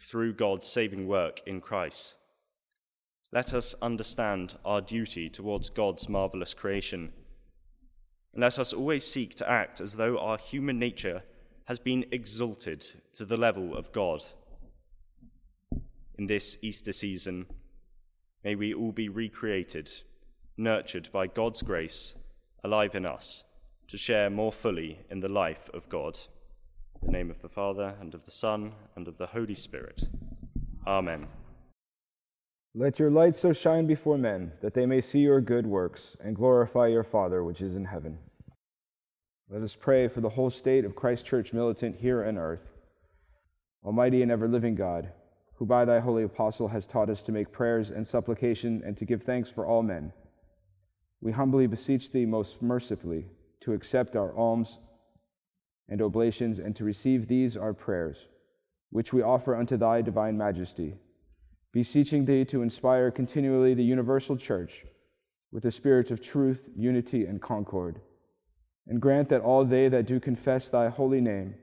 through 0.00 0.34
God's 0.34 0.66
saving 0.66 1.06
work 1.06 1.40
in 1.46 1.60
Christ. 1.60 2.16
Let 3.32 3.54
us 3.54 3.74
understand 3.80 4.56
our 4.64 4.80
duty 4.80 5.30
towards 5.30 5.70
God's 5.70 6.08
marvelous 6.08 6.54
creation. 6.54 7.12
And 8.34 8.42
let 8.42 8.58
us 8.58 8.72
always 8.72 9.04
seek 9.06 9.34
to 9.36 9.50
act 9.50 9.80
as 9.80 9.94
though 9.94 10.18
our 10.18 10.38
human 10.38 10.78
nature 10.78 11.22
has 11.64 11.78
been 11.78 12.04
exalted 12.12 12.84
to 13.14 13.24
the 13.24 13.36
level 13.36 13.76
of 13.76 13.92
God 13.92 14.22
in 16.18 16.26
this 16.26 16.56
Easter 16.62 16.92
season, 16.92 17.46
may 18.44 18.54
we 18.54 18.72
all 18.72 18.92
be 18.92 19.08
recreated, 19.08 19.90
nurtured 20.56 21.08
by 21.12 21.26
God's 21.26 21.62
grace, 21.62 22.16
alive 22.64 22.94
in 22.94 23.04
us, 23.04 23.44
to 23.88 23.98
share 23.98 24.30
more 24.30 24.52
fully 24.52 24.98
in 25.10 25.20
the 25.20 25.28
life 25.28 25.68
of 25.74 25.88
God. 25.88 26.18
In 27.02 27.06
the 27.06 27.12
name 27.12 27.30
of 27.30 27.42
the 27.42 27.48
Father, 27.48 27.94
and 28.00 28.14
of 28.14 28.24
the 28.24 28.30
Son, 28.30 28.72
and 28.96 29.06
of 29.06 29.18
the 29.18 29.26
Holy 29.26 29.54
Spirit. 29.54 30.08
Amen. 30.86 31.26
Let 32.74 32.98
your 32.98 33.10
light 33.10 33.36
so 33.36 33.52
shine 33.52 33.86
before 33.86 34.18
men 34.18 34.52
that 34.60 34.74
they 34.74 34.86
may 34.86 35.00
see 35.00 35.20
your 35.20 35.40
good 35.40 35.66
works 35.66 36.16
and 36.20 36.36
glorify 36.36 36.88
your 36.88 37.04
Father 37.04 37.42
which 37.44 37.60
is 37.60 37.74
in 37.74 37.84
heaven. 37.84 38.18
Let 39.48 39.62
us 39.62 39.76
pray 39.76 40.08
for 40.08 40.20
the 40.20 40.28
whole 40.28 40.50
state 40.50 40.84
of 40.84 40.96
Christ 40.96 41.24
Church 41.24 41.52
militant 41.52 41.96
here 41.96 42.24
on 42.24 42.36
earth. 42.36 42.72
Almighty 43.84 44.22
and 44.22 44.32
ever 44.32 44.48
living 44.48 44.74
God, 44.74 45.10
who 45.54 45.64
by 45.64 45.84
thy 45.84 46.00
holy 46.00 46.24
apostle 46.24 46.68
has 46.68 46.86
taught 46.86 47.08
us 47.08 47.22
to 47.22 47.32
make 47.32 47.52
prayers 47.52 47.90
and 47.90 48.06
supplication 48.06 48.82
and 48.84 48.96
to 48.96 49.04
give 49.04 49.22
thanks 49.22 49.48
for 49.48 49.64
all 49.64 49.82
men, 49.82 50.12
we 51.20 51.32
humbly 51.32 51.66
beseech 51.66 52.10
thee 52.10 52.26
most 52.26 52.62
mercifully 52.62 53.26
to 53.60 53.72
accept 53.72 54.16
our 54.16 54.36
alms 54.36 54.78
and 55.88 56.02
oblations 56.02 56.58
and 56.58 56.74
to 56.76 56.84
receive 56.84 57.26
these 57.26 57.56
our 57.56 57.72
prayers, 57.72 58.26
which 58.90 59.12
we 59.12 59.22
offer 59.22 59.56
unto 59.56 59.76
thy 59.76 60.02
divine 60.02 60.36
majesty, 60.36 60.94
beseeching 61.72 62.24
thee 62.24 62.44
to 62.44 62.62
inspire 62.62 63.10
continually 63.10 63.74
the 63.74 63.84
universal 63.84 64.36
church 64.36 64.84
with 65.52 65.62
the 65.62 65.70
spirit 65.70 66.10
of 66.10 66.20
truth, 66.20 66.68
unity, 66.76 67.24
and 67.24 67.40
concord, 67.40 68.00
and 68.88 69.00
grant 69.00 69.28
that 69.28 69.40
all 69.40 69.64
they 69.64 69.88
that 69.88 70.06
do 70.06 70.20
confess 70.20 70.68
thy 70.68 70.88
holy 70.88 71.20
name 71.20 71.54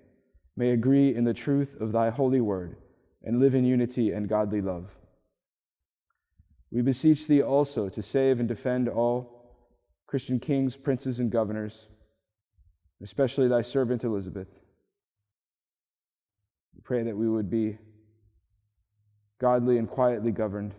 may 0.56 0.72
agree 0.72 1.16
in 1.16 1.24
the 1.24 1.34
truth 1.34 1.80
of 1.80 1.92
thy 1.92 2.10
holy 2.10 2.42
word 2.42 2.78
and 3.24 3.40
live 3.40 3.56
in 3.56 3.66
unity 3.66 4.12
and 4.12 4.30
godly 4.30 4.62
love. 4.62 4.90
We 6.72 6.82
beseech 6.82 7.28
thee 7.28 7.42
also 7.42 7.90
to 7.90 8.02
save 8.02 8.40
and 8.40 8.48
defend 8.48 8.90
all 8.90 9.33
Christian 10.14 10.40
kings, 10.40 10.78
princes, 10.78 11.20
and 11.20 11.32
governors, 11.32 11.88
especially 13.02 13.48
thy 13.48 13.64
servant 13.64 14.04
Elizabeth. 14.04 14.48
We 16.76 16.82
pray 16.84 17.02
that 17.02 17.18
we 17.18 17.28
would 17.28 17.50
be 17.50 17.80
godly 19.40 19.80
and 19.80 19.90
quietly 19.90 20.32
governed. 20.32 20.76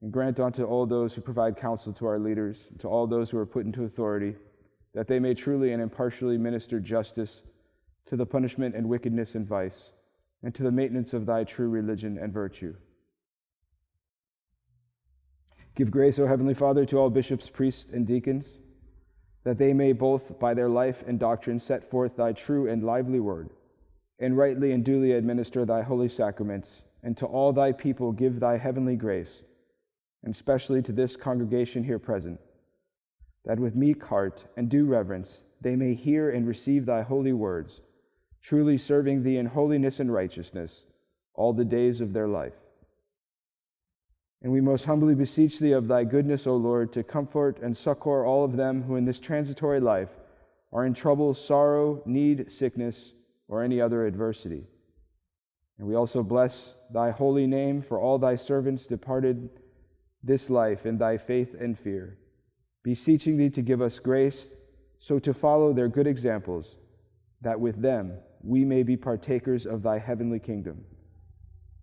And 0.00 0.10
grant 0.10 0.40
unto 0.40 0.64
all 0.64 0.86
those 0.86 1.12
who 1.12 1.20
provide 1.20 1.58
counsel 1.58 1.92
to 1.92 2.06
our 2.06 2.18
leaders, 2.18 2.68
to 2.78 2.88
all 2.88 3.06
those 3.06 3.28
who 3.28 3.36
are 3.36 3.44
put 3.44 3.66
into 3.66 3.84
authority, 3.84 4.36
that 4.94 5.06
they 5.06 5.18
may 5.18 5.34
truly 5.34 5.74
and 5.74 5.82
impartially 5.82 6.38
minister 6.38 6.80
justice 6.80 7.42
to 8.06 8.16
the 8.16 8.24
punishment 8.24 8.74
and 8.74 8.88
wickedness 8.88 9.34
and 9.34 9.46
vice, 9.46 9.92
and 10.42 10.54
to 10.54 10.62
the 10.62 10.72
maintenance 10.72 11.12
of 11.12 11.26
thy 11.26 11.44
true 11.44 11.68
religion 11.68 12.16
and 12.16 12.32
virtue. 12.32 12.74
Give 15.74 15.90
grace, 15.90 16.18
O 16.18 16.26
Heavenly 16.26 16.54
Father, 16.54 16.84
to 16.86 16.98
all 16.98 17.10
bishops, 17.10 17.48
priests, 17.48 17.92
and 17.92 18.06
deacons, 18.06 18.58
that 19.44 19.58
they 19.58 19.72
may 19.72 19.92
both 19.92 20.38
by 20.38 20.54
their 20.54 20.68
life 20.68 21.02
and 21.06 21.18
doctrine 21.18 21.58
set 21.58 21.82
forth 21.82 22.16
thy 22.16 22.32
true 22.32 22.68
and 22.68 22.84
lively 22.84 23.20
word, 23.20 23.50
and 24.18 24.36
rightly 24.36 24.72
and 24.72 24.84
duly 24.84 25.12
administer 25.12 25.64
thy 25.64 25.82
holy 25.82 26.08
sacraments, 26.08 26.82
and 27.02 27.16
to 27.16 27.26
all 27.26 27.52
thy 27.52 27.72
people 27.72 28.12
give 28.12 28.38
thy 28.38 28.56
heavenly 28.56 28.96
grace, 28.96 29.42
and 30.22 30.32
especially 30.34 30.82
to 30.82 30.92
this 30.92 31.16
congregation 31.16 31.82
here 31.82 31.98
present, 31.98 32.40
that 33.44 33.58
with 33.58 33.74
meek 33.74 34.04
heart 34.04 34.44
and 34.56 34.68
due 34.68 34.84
reverence 34.84 35.42
they 35.60 35.74
may 35.74 35.94
hear 35.94 36.30
and 36.30 36.46
receive 36.46 36.86
thy 36.86 37.02
holy 37.02 37.32
words 37.32 37.80
truly 38.42 38.76
serving 38.76 39.22
thee 39.22 39.36
in 39.36 39.46
holiness 39.46 40.00
and 40.00 40.12
righteousness 40.12 40.84
all 41.34 41.52
the 41.52 41.64
days 41.64 42.00
of 42.00 42.12
their 42.12 42.28
life. 42.28 42.56
And 44.42 44.52
we 44.52 44.60
most 44.60 44.84
humbly 44.84 45.14
beseech 45.14 45.60
thee 45.60 45.72
of 45.72 45.86
thy 45.86 46.02
goodness, 46.02 46.46
O 46.48 46.56
Lord, 46.56 46.92
to 46.92 47.04
comfort 47.04 47.60
and 47.62 47.76
succor 47.76 48.26
all 48.26 48.44
of 48.44 48.56
them 48.56 48.82
who 48.82 48.96
in 48.96 49.04
this 49.04 49.20
transitory 49.20 49.78
life 49.78 50.10
are 50.72 50.84
in 50.84 50.94
trouble, 50.94 51.32
sorrow, 51.32 52.02
need, 52.06 52.50
sickness, 52.50 53.12
or 53.46 53.62
any 53.62 53.80
other 53.80 54.04
adversity. 54.04 54.64
And 55.78 55.86
we 55.86 55.94
also 55.94 56.22
bless 56.22 56.74
thy 56.92 57.10
holy 57.10 57.46
name 57.46 57.82
for 57.82 58.00
all 58.00 58.18
thy 58.18 58.34
servants 58.34 58.86
departed 58.86 59.48
this 60.24 60.50
life 60.50 60.86
in 60.86 60.98
thy 60.98 61.18
faith 61.18 61.54
and 61.58 61.78
fear, 61.78 62.18
beseeching 62.82 63.36
thee 63.36 63.50
to 63.50 63.62
give 63.62 63.80
us 63.80 63.98
grace 63.98 64.54
so 64.98 65.18
to 65.18 65.34
follow 65.34 65.72
their 65.72 65.88
good 65.88 66.06
examples, 66.06 66.76
that 67.40 67.58
with 67.58 67.80
them 67.80 68.14
we 68.42 68.64
may 68.64 68.82
be 68.82 68.96
partakers 68.96 69.66
of 69.66 69.82
thy 69.82 69.98
heavenly 69.98 70.38
kingdom. 70.38 70.84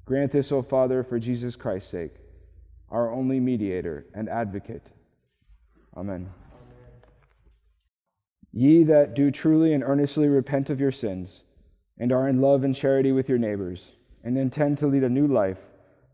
Grant 0.06 0.32
this, 0.32 0.52
O 0.52 0.62
Father, 0.62 1.04
for 1.04 1.20
Jesus 1.20 1.56
Christ's 1.56 1.92
sake, 1.92 2.16
our 2.92 3.12
only 3.12 3.40
mediator 3.40 4.06
and 4.14 4.30
advocate. 4.30 4.92
Amen. 5.96 6.30
Ye 8.52 8.84
that 8.84 9.16
do 9.16 9.32
truly 9.32 9.74
and 9.74 9.84
earnestly 9.84 10.28
repent 10.28 10.70
of 10.70 10.80
your 10.80 10.92
sins, 10.92 11.44
and 11.98 12.12
are 12.12 12.28
in 12.28 12.42
love 12.42 12.64
and 12.64 12.76
charity 12.76 13.12
with 13.12 13.30
your 13.30 13.38
neighbors, 13.38 13.92
and 14.24 14.38
intend 14.38 14.78
to 14.78 14.88
lead 14.88 15.04
a 15.04 15.10
new 15.10 15.28
life, 15.28 15.60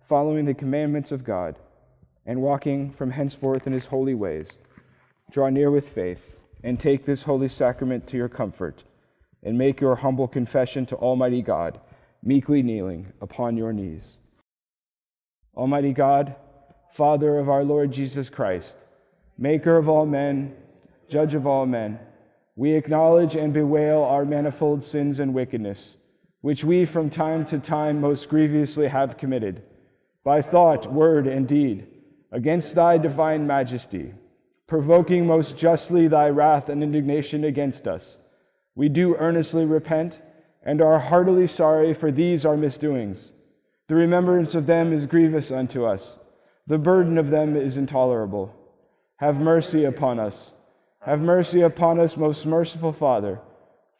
following 0.01 0.45
the 0.45 0.53
commandments 0.53 1.11
of 1.11 1.23
God, 1.23 1.57
and 2.25 2.41
walking 2.41 2.91
from 2.91 3.11
henceforth 3.11 3.67
in 3.67 3.73
his 3.73 3.85
holy 3.85 4.15
ways, 4.15 4.57
draw 5.31 5.49
near 5.49 5.71
with 5.71 5.87
faith, 5.87 6.39
and 6.63 6.79
take 6.79 7.05
this 7.05 7.23
holy 7.23 7.47
sacrament 7.47 8.07
to 8.07 8.17
your 8.17 8.29
comfort 8.29 8.83
and 9.45 9.57
make 9.57 9.79
your 9.79 9.95
humble 9.97 10.27
confession 10.27 10.85
to 10.87 10.95
Almighty 10.95 11.43
God, 11.43 11.79
meekly 12.23 12.63
kneeling 12.63 13.13
upon 13.21 13.55
your 13.55 13.71
knees. 13.71 14.17
Almighty 15.55 15.93
God, 15.93 16.35
Father 16.95 17.37
of 17.37 17.49
our 17.49 17.63
Lord 17.63 17.91
Jesus 17.91 18.29
Christ, 18.29 18.77
Maker 19.37 19.77
of 19.77 19.87
all 19.89 20.05
men, 20.05 20.55
Judge 21.07 21.33
of 21.33 21.45
all 21.45 21.65
men, 21.65 21.99
we 22.55 22.73
acknowledge 22.73 23.35
and 23.35 23.53
bewail 23.53 24.01
our 24.01 24.25
manifold 24.25 24.83
sins 24.83 25.19
and 25.19 25.33
wickedness, 25.33 25.97
which 26.41 26.63
we 26.63 26.85
from 26.85 27.09
time 27.09 27.45
to 27.45 27.59
time 27.59 28.01
most 28.01 28.29
grievously 28.29 28.87
have 28.87 29.17
committed, 29.17 29.61
by 30.23 30.41
thought, 30.41 30.91
word, 30.91 31.27
and 31.27 31.47
deed, 31.47 31.85
against 32.31 32.73
thy 32.73 32.97
divine 32.97 33.45
majesty, 33.45 34.13
provoking 34.65 35.27
most 35.27 35.57
justly 35.57 36.07
thy 36.07 36.29
wrath 36.29 36.69
and 36.69 36.81
indignation 36.81 37.43
against 37.43 37.87
us 37.87 38.17
we 38.75 38.89
do 38.89 39.15
earnestly 39.15 39.65
repent 39.65 40.19
and 40.61 40.81
are 40.81 40.99
heartily 40.99 41.47
sorry 41.47 41.93
for 41.93 42.11
these 42.11 42.45
our 42.45 42.57
misdoings. 42.57 43.31
The 43.87 43.95
remembrance 43.95 44.53
of 44.53 44.65
them 44.65 44.91
is 44.91 45.05
grievous 45.05 45.51
unto 45.51 45.85
us. 45.85 46.24
The 46.67 46.77
burden 46.77 47.17
of 47.17 47.29
them 47.29 47.55
is 47.55 47.77
intolerable. 47.77 48.55
Have 49.17 49.39
mercy 49.39 49.85
upon 49.85 50.19
us. 50.19 50.51
Have 51.01 51.21
mercy 51.21 51.61
upon 51.61 51.99
us, 51.99 52.17
most 52.17 52.45
merciful 52.45 52.91
Father. 52.91 53.39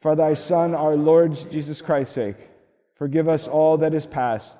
For 0.01 0.15
thy 0.15 0.33
Son, 0.33 0.73
our 0.73 0.95
Lord 0.95 1.33
Jesus 1.51 1.81
Christ's 1.81 2.15
sake, 2.15 2.49
forgive 2.95 3.29
us 3.29 3.47
all 3.47 3.77
that 3.77 3.93
is 3.93 4.05
past, 4.05 4.57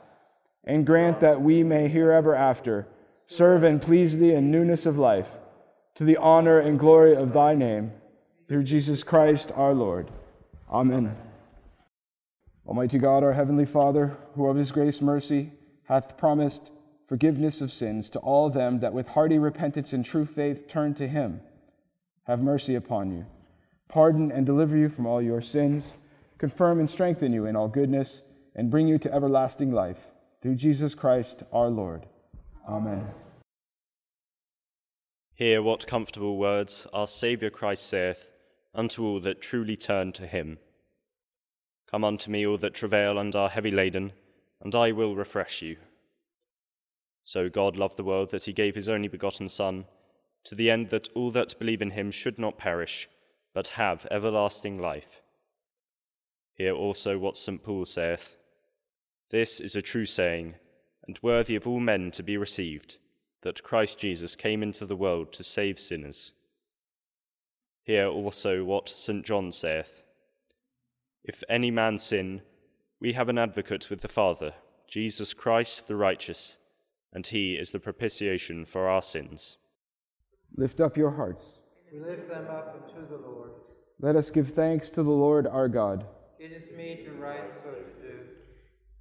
and 0.63 0.85
grant 0.85 1.19
that 1.19 1.41
we 1.41 1.63
may 1.63 1.87
herever 1.87 2.35
after 2.35 2.87
serve 3.27 3.63
and 3.63 3.81
please 3.81 4.17
thee 4.17 4.33
in 4.33 4.51
newness 4.51 4.85
of 4.85 4.97
life, 4.97 5.37
to 5.95 6.03
the 6.03 6.17
honor 6.17 6.59
and 6.59 6.79
glory 6.79 7.15
of 7.15 7.33
thy 7.33 7.55
name 7.55 7.91
through 8.47 8.63
Jesus 8.63 9.01
Christ 9.03 9.51
our 9.55 9.73
Lord. 9.73 10.11
Amen. 10.69 11.15
Almighty 12.67 12.97
God, 12.97 13.23
our 13.23 13.33
heavenly 13.33 13.65
Father, 13.65 14.17
who 14.35 14.47
of 14.47 14.57
his 14.57 14.71
grace 14.71 15.01
mercy 15.01 15.51
hath 15.85 16.17
promised 16.17 16.71
forgiveness 17.07 17.61
of 17.61 17.71
sins 17.71 18.09
to 18.09 18.19
all 18.19 18.49
them 18.49 18.79
that 18.79 18.93
with 18.93 19.09
hearty 19.09 19.37
repentance 19.37 19.93
and 19.93 20.03
true 20.03 20.25
faith 20.25 20.67
turn 20.67 20.93
to 20.95 21.07
him, 21.07 21.41
have 22.23 22.41
mercy 22.41 22.75
upon 22.75 23.11
you, 23.11 23.25
pardon 23.87 24.31
and 24.31 24.45
deliver 24.45 24.75
you 24.75 24.89
from 24.89 25.05
all 25.05 25.21
your 25.21 25.41
sins, 25.41 25.93
confirm 26.37 26.79
and 26.79 26.89
strengthen 26.89 27.31
you 27.31 27.45
in 27.45 27.55
all 27.55 27.67
goodness, 27.67 28.23
and 28.55 28.71
bring 28.71 28.87
you 28.87 28.97
to 28.97 29.13
everlasting 29.13 29.71
life. 29.71 30.07
Through 30.41 30.55
Jesus 30.55 30.93
Christ 30.95 31.43
our 31.51 31.69
Lord. 31.69 32.05
Amen. 32.67 33.07
Hear 35.33 35.61
what 35.61 35.87
comfortable 35.87 36.37
words 36.37 36.87
our 36.93 37.07
Saviour 37.07 37.51
Christ 37.51 37.87
saith 37.87 38.31
unto 38.73 39.03
all 39.03 39.19
that 39.21 39.41
truly 39.41 39.75
turn 39.75 40.11
to 40.13 40.25
him. 40.25 40.57
Come 41.89 42.03
unto 42.03 42.31
me, 42.31 42.45
all 42.45 42.57
that 42.57 42.73
travail 42.73 43.17
and 43.17 43.35
are 43.35 43.49
heavy 43.49 43.71
laden, 43.71 44.13
and 44.61 44.73
I 44.73 44.91
will 44.91 45.15
refresh 45.15 45.61
you. 45.61 45.77
So 47.25 47.49
God 47.49 47.75
loved 47.75 47.97
the 47.97 48.05
world 48.05 48.31
that 48.31 48.45
he 48.45 48.53
gave 48.53 48.75
his 48.75 48.87
only 48.87 49.09
begotten 49.09 49.49
Son, 49.49 49.85
to 50.45 50.55
the 50.55 50.71
end 50.71 50.89
that 50.91 51.09
all 51.13 51.29
that 51.31 51.59
believe 51.59 51.81
in 51.81 51.91
him 51.91 52.09
should 52.09 52.39
not 52.39 52.57
perish, 52.57 53.09
but 53.53 53.67
have 53.67 54.07
everlasting 54.09 54.79
life. 54.79 55.21
Hear 56.53 56.73
also 56.73 57.17
what 57.17 57.35
St. 57.35 57.61
Paul 57.61 57.85
saith 57.85 58.37
This 59.29 59.59
is 59.59 59.75
a 59.75 59.81
true 59.81 60.05
saying, 60.05 60.55
and 61.05 61.19
worthy 61.21 61.57
of 61.57 61.67
all 61.67 61.81
men 61.81 62.11
to 62.11 62.23
be 62.23 62.37
received, 62.37 62.99
that 63.41 63.63
Christ 63.63 63.99
Jesus 63.99 64.37
came 64.37 64.63
into 64.63 64.85
the 64.85 64.95
world 64.95 65.33
to 65.33 65.43
save 65.43 65.79
sinners 65.81 66.31
Hear 67.85 68.07
also 68.07 68.63
what 68.63 68.89
St. 68.89 69.23
John 69.23 69.51
saith 69.51 70.01
If 71.23 71.43
any 71.47 71.69
man 71.69 71.99
sin, 71.99 72.41
we 72.99 73.13
have 73.13 73.29
an 73.29 73.37
advocate 73.37 73.91
with 73.91 74.01
the 74.01 74.07
Father, 74.07 74.55
Jesus 74.87 75.35
Christ 75.35 75.87
the 75.87 75.95
righteous, 75.95 76.57
and 77.15 77.25
he 77.25 77.53
is 77.53 77.71
the 77.71 77.79
propitiation 77.79 78.65
for 78.65 78.89
our 78.89 79.01
sins. 79.01 79.57
Lift 80.57 80.81
up 80.81 80.97
your 80.97 81.11
hearts. 81.11 81.59
We 81.91 81.99
lift 81.99 82.27
them 82.27 82.45
up 82.49 82.75
unto 82.75 83.07
the 83.07 83.25
Lord. 83.25 83.51
Let 84.01 84.17
us 84.17 84.29
give 84.29 84.49
thanks 84.49 84.89
to 84.91 85.01
the 85.01 85.09
Lord 85.09 85.47
our 85.47 85.69
God. 85.69 86.05
It 86.37 86.51
is 86.51 86.65
meet 86.75 87.07
and 87.07 87.21
right 87.21 87.49
so 87.49 87.71
to 87.71 88.07
do. 88.07 88.19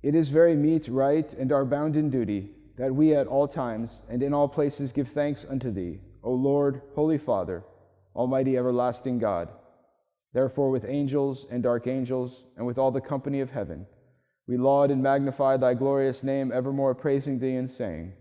It 0.04 0.14
is 0.14 0.28
very 0.28 0.54
meet, 0.54 0.86
right, 0.86 1.30
and 1.34 1.50
our 1.50 1.64
bounden 1.64 2.08
duty 2.08 2.50
that 2.78 2.94
we 2.94 3.16
at 3.16 3.26
all 3.26 3.48
times 3.48 4.02
and 4.08 4.22
in 4.22 4.32
all 4.32 4.48
places 4.48 4.92
give 4.92 5.08
thanks 5.08 5.44
unto 5.48 5.72
thee, 5.72 5.98
O 6.22 6.32
Lord, 6.32 6.82
Holy 6.94 7.18
Father, 7.18 7.64
Almighty 8.14 8.56
everlasting 8.56 9.18
God. 9.18 9.48
Therefore, 10.32 10.70
with 10.70 10.84
angels 10.84 11.46
and 11.50 11.66
archangels, 11.66 12.44
and 12.56 12.64
with 12.64 12.78
all 12.78 12.92
the 12.92 13.00
company 13.00 13.40
of 13.40 13.50
heaven, 13.50 13.86
we 14.46 14.56
laud 14.58 14.90
and 14.90 15.02
magnify 15.02 15.56
thy 15.56 15.74
glorious 15.74 16.22
name, 16.22 16.52
evermore 16.52 16.94
praising 16.94 17.38
thee 17.38 17.56
and 17.56 17.68
saying, 17.68 18.12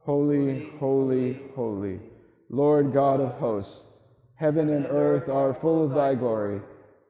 Holy, 0.00 0.68
holy, 0.78 1.40
holy, 1.54 2.00
Lord 2.50 2.92
God 2.92 3.20
of 3.20 3.32
hosts, 3.34 3.96
heaven 4.34 4.68
and 4.68 4.86
earth 4.86 5.28
are 5.28 5.54
full 5.54 5.84
of 5.84 5.94
thy 5.94 6.14
glory. 6.14 6.60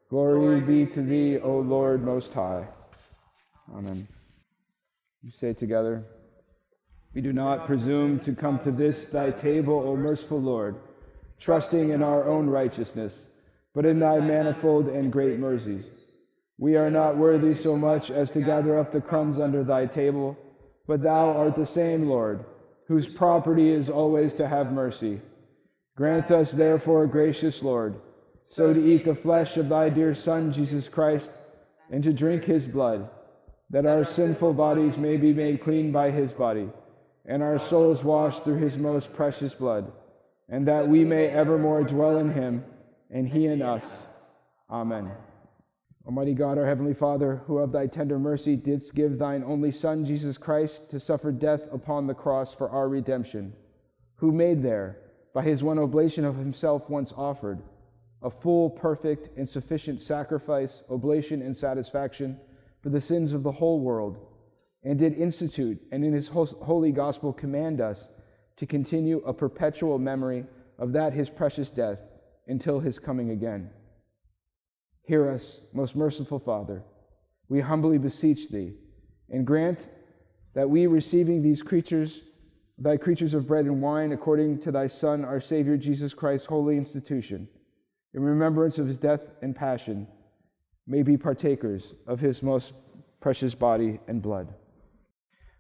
Glory 0.09 0.61
be 0.61 0.87
to 0.87 1.01
thee, 1.01 1.39
O 1.39 1.59
Lord 1.61 2.05
Most 2.05 2.35
High. 2.35 2.69
Amen. 3.75 4.07
You 5.23 5.31
say 5.31 5.53
together, 5.53 6.05
We 7.15 7.23
do 7.23 7.33
not 7.33 7.67
presume 7.67 8.21
to 8.21 8.35
come 8.35 8.59
to 8.61 8.71
this 8.71 9.07
thy 9.07 9.31
table, 9.31 9.83
O 9.87 9.97
merciful 9.97 10.41
Lord, 10.41 10.77
trusting 11.41 11.91
in 11.91 12.03
our 12.03 12.29
own 12.29 12.49
righteousness, 12.49 13.27
but 13.75 13.87
in 13.87 13.99
thy 13.99 14.21
manifold 14.21 14.89
and 14.89 15.11
great 15.11 15.39
mercies. 15.39 15.87
We 16.62 16.77
are 16.77 16.92
not 16.92 17.16
worthy 17.16 17.55
so 17.55 17.77
much 17.77 18.12
as 18.12 18.31
to 18.31 18.40
gather 18.40 18.79
up 18.79 18.92
the 18.92 19.01
crumbs 19.01 19.40
under 19.40 19.64
thy 19.64 19.85
table, 19.87 20.38
but 20.87 21.03
thou 21.03 21.33
art 21.33 21.57
the 21.57 21.66
same 21.66 22.09
Lord, 22.09 22.44
whose 22.87 23.09
property 23.09 23.72
is 23.72 23.90
always 23.90 24.33
to 24.35 24.46
have 24.46 24.70
mercy. 24.70 25.20
Grant 25.96 26.31
us, 26.31 26.53
therefore, 26.53 27.09
gracious 27.09 27.64
Lord, 27.64 27.96
so 28.44 28.72
to 28.72 28.81
eat 28.81 29.05
the 29.05 29.12
flesh 29.16 29.57
of 29.57 29.68
thy 29.68 29.88
dear 29.88 30.14
Son, 30.14 30.53
Jesus 30.53 30.88
Christ, 30.88 31.33
and 31.90 32.01
to 32.05 32.12
drink 32.12 32.44
his 32.44 32.68
blood, 32.68 33.11
that 33.70 33.85
our 33.85 34.05
sinful 34.05 34.53
bodies 34.53 34.96
may 34.96 35.16
be 35.16 35.33
made 35.33 35.64
clean 35.64 35.90
by 35.90 36.12
his 36.12 36.33
body, 36.33 36.70
and 37.27 37.42
our 37.42 37.59
souls 37.59 38.05
washed 38.05 38.44
through 38.44 38.59
his 38.59 38.79
most 38.79 39.12
precious 39.12 39.53
blood, 39.53 39.90
and 40.48 40.68
that 40.68 40.87
we 40.87 41.05
may 41.05 41.27
evermore 41.27 41.83
dwell 41.83 42.18
in 42.18 42.33
him, 42.33 42.64
and 43.11 43.27
he 43.27 43.46
in 43.46 43.62
us. 43.62 44.31
Amen. 44.70 45.11
Almighty 46.05 46.35
God, 46.35 46.59
our 46.59 46.67
Heavenly 46.67 46.95
Father, 46.95 47.43
who 47.47 47.59
of 47.59 47.71
thy 47.71 47.87
tender 47.87 48.19
mercy 48.19 48.57
didst 48.57 48.95
give 48.95 49.19
thine 49.19 49.45
only 49.45 49.71
Son, 49.71 50.05
Jesus 50.05 50.37
Christ, 50.37 50.91
to 50.91 50.99
suffer 50.99 51.31
death 51.31 51.62
upon 51.73 52.07
the 52.07 52.15
cross 52.15 52.53
for 52.53 52.69
our 52.71 52.88
redemption, 52.88 53.53
who 54.17 54.33
made 54.33 54.62
there, 54.62 54.99
by 55.33 55.43
his 55.43 55.62
one 55.62 55.79
oblation 55.79 56.25
of 56.25 56.37
himself 56.37 56.91
once 56.91 57.12
offered, 57.17 57.62
a 58.21 58.31
full, 58.31 58.69
perfect, 58.69 59.31
and 59.37 59.49
sufficient 59.49 60.01
sacrifice, 60.01 60.83
oblation, 60.91 61.41
and 61.41 61.57
satisfaction 61.57 62.38
for 62.81 62.88
the 62.88 63.01
sins 63.01 63.33
of 63.33 63.45
the 63.45 63.53
whole 63.53 63.79
world, 63.79 64.19
and 64.83 64.99
did 64.99 65.15
institute 65.15 65.81
and 65.93 66.05
in 66.05 66.12
his 66.12 66.29
holy 66.29 66.91
gospel 66.91 67.33
command 67.33 67.81
us 67.81 68.09
to 68.57 68.67
continue 68.67 69.23
a 69.25 69.33
perpetual 69.33 70.01
memory 70.01 70.45
of 70.79 70.93
that 70.93 71.12
his 71.12 71.31
precious 71.31 71.71
death 71.71 72.01
until 72.49 72.81
his 72.81 72.99
coming 72.99 73.31
again. 73.31 73.71
Hear 75.05 75.31
us, 75.31 75.61
most 75.73 75.97
merciful 75.97 76.38
Father. 76.38 76.83
We 77.49 77.61
humbly 77.61 77.99
beseech 77.99 78.49
thee, 78.49 78.75
and 79.31 79.47
grant 79.47 79.88
that 80.55 80.69
we, 80.69 80.87
receiving 80.87 81.43
these 81.43 81.62
creatures, 81.62 82.23
thy 82.79 82.97
creatures 82.97 83.35
of 83.35 83.47
bread 83.47 83.65
and 83.65 83.83
wine, 83.83 84.12
according 84.12 84.59
to 84.61 84.73
thy 84.73 84.87
Son, 84.87 85.25
our 85.25 85.41
Savior 85.41 85.77
Jesus 85.77 86.15
Christ's 86.15 86.47
holy 86.47 86.77
institution, 86.77 87.49
in 88.15 88.23
remembrance 88.23 88.79
of 88.79 88.87
his 88.87 88.97
death 88.97 89.23
and 89.41 89.57
passion, 89.57 90.07
may 90.87 91.03
be 91.03 91.17
partakers 91.17 91.95
of 92.07 92.21
his 92.21 92.43
most 92.43 92.75
precious 93.21 93.55
body 93.55 94.01
and 94.09 94.21
blood. 94.21 94.55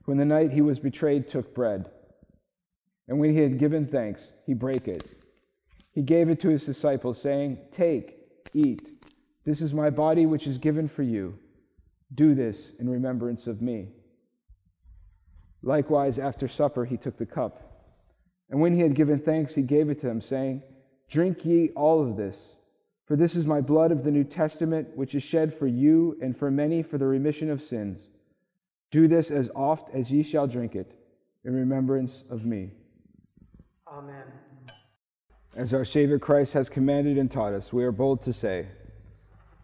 When 0.04 0.18
the 0.18 0.24
night 0.24 0.52
he 0.52 0.60
was 0.60 0.80
betrayed 0.80 1.28
took 1.28 1.54
bread, 1.54 1.90
and 3.08 3.18
when 3.18 3.30
he 3.30 3.38
had 3.38 3.58
given 3.58 3.86
thanks, 3.86 4.32
he 4.46 4.54
brake 4.54 4.88
it. 4.88 5.04
He 5.92 6.02
gave 6.02 6.28
it 6.28 6.40
to 6.40 6.48
his 6.48 6.64
disciples, 6.64 7.20
saying, 7.20 7.58
Take, 7.70 8.18
eat. 8.54 8.92
This 9.44 9.60
is 9.60 9.74
my 9.74 9.90
body, 9.90 10.26
which 10.26 10.46
is 10.46 10.58
given 10.58 10.88
for 10.88 11.02
you. 11.02 11.38
Do 12.14 12.34
this 12.34 12.72
in 12.78 12.88
remembrance 12.88 13.46
of 13.46 13.60
me. 13.60 13.88
Likewise, 15.62 16.18
after 16.18 16.48
supper, 16.48 16.84
he 16.84 16.96
took 16.96 17.16
the 17.16 17.26
cup. 17.26 17.68
And 18.50 18.60
when 18.60 18.74
he 18.74 18.80
had 18.80 18.94
given 18.94 19.18
thanks, 19.18 19.54
he 19.54 19.62
gave 19.62 19.88
it 19.88 20.00
to 20.00 20.06
them, 20.06 20.20
saying, 20.20 20.62
Drink 21.08 21.44
ye 21.44 21.70
all 21.70 22.02
of 22.02 22.16
this, 22.16 22.56
for 23.06 23.16
this 23.16 23.34
is 23.34 23.46
my 23.46 23.60
blood 23.60 23.92
of 23.92 24.04
the 24.04 24.10
New 24.10 24.24
Testament, 24.24 24.88
which 24.94 25.14
is 25.14 25.22
shed 25.22 25.52
for 25.52 25.66
you 25.66 26.16
and 26.20 26.36
for 26.36 26.50
many 26.50 26.82
for 26.82 26.98
the 26.98 27.06
remission 27.06 27.50
of 27.50 27.60
sins. 27.62 28.08
Do 28.90 29.08
this 29.08 29.30
as 29.30 29.50
oft 29.54 29.90
as 29.90 30.10
ye 30.10 30.22
shall 30.22 30.46
drink 30.46 30.76
it, 30.76 30.92
in 31.44 31.54
remembrance 31.54 32.24
of 32.30 32.44
me. 32.44 32.72
Amen. 33.86 34.24
As 35.56 35.74
our 35.74 35.84
Savior 35.84 36.18
Christ 36.18 36.52
has 36.54 36.68
commanded 36.68 37.18
and 37.18 37.30
taught 37.30 37.52
us, 37.52 37.72
we 37.72 37.84
are 37.84 37.92
bold 37.92 38.22
to 38.22 38.32
say, 38.32 38.66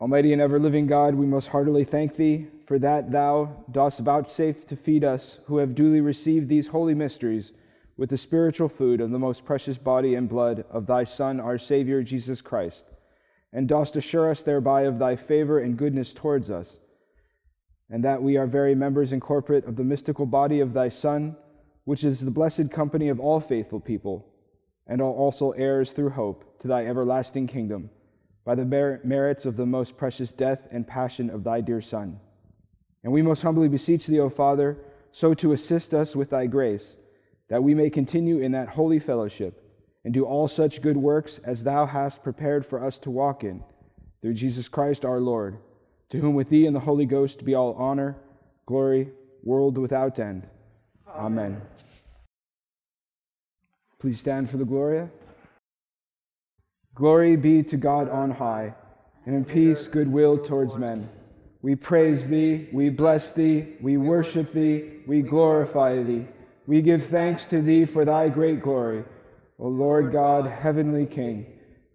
Almighty 0.00 0.32
and 0.32 0.40
ever 0.40 0.60
living 0.60 0.86
God, 0.86 1.16
we 1.16 1.26
most 1.26 1.48
heartily 1.48 1.82
thank 1.82 2.14
thee 2.14 2.46
for 2.66 2.78
that 2.78 3.10
thou 3.10 3.64
dost 3.72 3.98
vouchsafe 3.98 4.64
to 4.66 4.76
feed 4.76 5.02
us 5.02 5.40
who 5.46 5.56
have 5.56 5.74
duly 5.74 6.00
received 6.00 6.48
these 6.48 6.68
holy 6.68 6.94
mysteries 6.94 7.50
with 7.96 8.10
the 8.10 8.16
spiritual 8.16 8.68
food 8.68 9.00
of 9.00 9.10
the 9.10 9.18
most 9.18 9.44
precious 9.44 9.76
body 9.76 10.14
and 10.14 10.28
blood 10.28 10.64
of 10.70 10.86
thy 10.86 11.02
Son, 11.02 11.40
our 11.40 11.58
Savior, 11.58 12.00
Jesus 12.04 12.40
Christ, 12.40 12.84
and 13.52 13.66
dost 13.66 13.96
assure 13.96 14.30
us 14.30 14.40
thereby 14.40 14.82
of 14.82 15.00
thy 15.00 15.16
favor 15.16 15.58
and 15.58 15.76
goodness 15.76 16.12
towards 16.12 16.48
us, 16.48 16.78
and 17.90 18.04
that 18.04 18.22
we 18.22 18.36
are 18.36 18.46
very 18.46 18.76
members 18.76 19.10
and 19.10 19.20
corporate 19.20 19.64
of 19.64 19.74
the 19.74 19.82
mystical 19.82 20.26
body 20.26 20.60
of 20.60 20.74
thy 20.74 20.88
Son, 20.88 21.36
which 21.86 22.04
is 22.04 22.20
the 22.20 22.30
blessed 22.30 22.70
company 22.70 23.08
of 23.08 23.18
all 23.18 23.40
faithful 23.40 23.80
people, 23.80 24.28
and 24.86 25.02
are 25.02 25.06
also 25.06 25.50
heirs 25.52 25.90
through 25.90 26.10
hope 26.10 26.60
to 26.60 26.68
thy 26.68 26.86
everlasting 26.86 27.48
kingdom 27.48 27.90
by 28.48 28.54
the 28.54 28.64
mer- 28.64 28.98
merits 29.04 29.44
of 29.44 29.58
the 29.58 29.66
most 29.66 29.98
precious 29.98 30.32
death 30.32 30.66
and 30.70 30.86
passion 30.86 31.28
of 31.28 31.44
thy 31.44 31.60
dear 31.60 31.82
Son. 31.82 32.18
And 33.04 33.12
we 33.12 33.20
most 33.20 33.42
humbly 33.42 33.68
beseech 33.68 34.06
thee, 34.06 34.20
O 34.20 34.30
Father, 34.30 34.78
so 35.12 35.34
to 35.34 35.52
assist 35.52 35.92
us 35.92 36.16
with 36.16 36.30
thy 36.30 36.46
grace, 36.46 36.96
that 37.48 37.62
we 37.62 37.74
may 37.74 37.90
continue 37.90 38.38
in 38.38 38.52
that 38.52 38.70
holy 38.70 39.00
fellowship 39.00 39.62
and 40.02 40.14
do 40.14 40.24
all 40.24 40.48
such 40.48 40.80
good 40.80 40.96
works 40.96 41.40
as 41.44 41.62
thou 41.62 41.84
hast 41.84 42.22
prepared 42.22 42.64
for 42.64 42.82
us 42.82 42.98
to 43.00 43.10
walk 43.10 43.44
in, 43.44 43.62
through 44.22 44.32
Jesus 44.32 44.66
Christ 44.66 45.04
our 45.04 45.20
Lord, 45.20 45.58
to 46.08 46.18
whom 46.18 46.34
with 46.34 46.48
thee 46.48 46.64
and 46.64 46.74
the 46.74 46.80
Holy 46.80 47.04
Ghost 47.04 47.44
be 47.44 47.54
all 47.54 47.74
honor, 47.74 48.16
glory, 48.64 49.10
world 49.44 49.76
without 49.76 50.18
end. 50.18 50.46
Amen. 51.06 51.44
Amen. 51.44 51.62
Please 53.98 54.18
stand 54.18 54.48
for 54.48 54.56
the 54.56 54.64
Gloria. 54.64 55.10
Glory 56.98 57.36
be 57.36 57.62
to 57.62 57.76
God 57.76 58.10
on 58.10 58.32
high, 58.32 58.74
and 59.24 59.32
in 59.32 59.44
peace 59.44 59.86
goodwill 59.86 60.36
towards 60.36 60.76
men. 60.76 61.08
We 61.62 61.76
praise 61.76 62.26
thee, 62.26 62.68
we 62.72 62.90
bless 62.90 63.30
thee, 63.30 63.76
we 63.80 63.96
worship 63.96 64.52
thee, 64.52 65.02
we 65.06 65.22
glorify 65.22 66.02
thee. 66.02 66.26
We 66.66 66.82
give 66.82 67.06
thanks 67.06 67.46
to 67.46 67.62
thee 67.62 67.84
for 67.84 68.04
thy 68.04 68.28
great 68.30 68.60
glory, 68.60 69.04
O 69.60 69.68
Lord 69.68 70.10
God, 70.10 70.46
heavenly 70.50 71.06
King, 71.06 71.46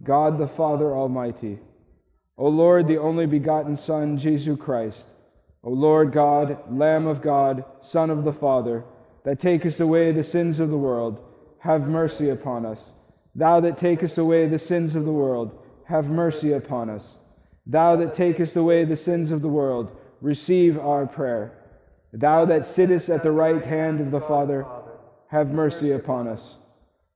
God 0.03 0.37
the 0.37 0.47
Father 0.47 0.95
Almighty. 0.95 1.59
O 2.37 2.47
Lord, 2.47 2.87
the 2.87 2.97
only 2.97 3.25
begotten 3.25 3.75
Son, 3.75 4.17
Jesus 4.17 4.57
Christ. 4.57 5.09
O 5.65 5.69
Lord 5.69 6.13
God, 6.13 6.59
Lamb 6.71 7.07
of 7.07 7.21
God, 7.21 7.65
Son 7.81 8.09
of 8.09 8.23
the 8.23 8.31
Father, 8.31 8.85
that 9.25 9.37
takest 9.37 9.81
away 9.81 10.13
the 10.13 10.23
sins 10.23 10.61
of 10.61 10.69
the 10.69 10.77
world, 10.77 11.21
have 11.59 11.89
mercy 11.89 12.29
upon 12.29 12.65
us. 12.65 12.93
Thou 13.35 13.59
that 13.61 13.77
takest 13.77 14.17
away 14.17 14.47
the 14.47 14.59
sins 14.59 14.95
of 14.95 15.05
the 15.05 15.11
world, 15.11 15.57
have 15.85 16.09
mercy 16.09 16.53
upon 16.53 16.89
us. 16.89 17.19
Thou 17.65 17.95
that 17.95 18.13
takest 18.13 18.55
away 18.55 18.85
the 18.85 18.95
sins 18.95 19.31
of 19.31 19.41
the 19.41 19.49
world, 19.49 19.95
receive 20.21 20.77
our 20.77 21.05
prayer. 21.05 21.57
Thou 22.11 22.45
that 22.45 22.65
sittest 22.65 23.09
at 23.09 23.23
the 23.23 23.31
right 23.31 23.65
hand 23.65 23.99
of 23.99 24.11
the 24.11 24.21
Father, 24.21 24.65
have 25.27 25.51
mercy 25.51 25.91
upon 25.91 26.27
us. 26.27 26.57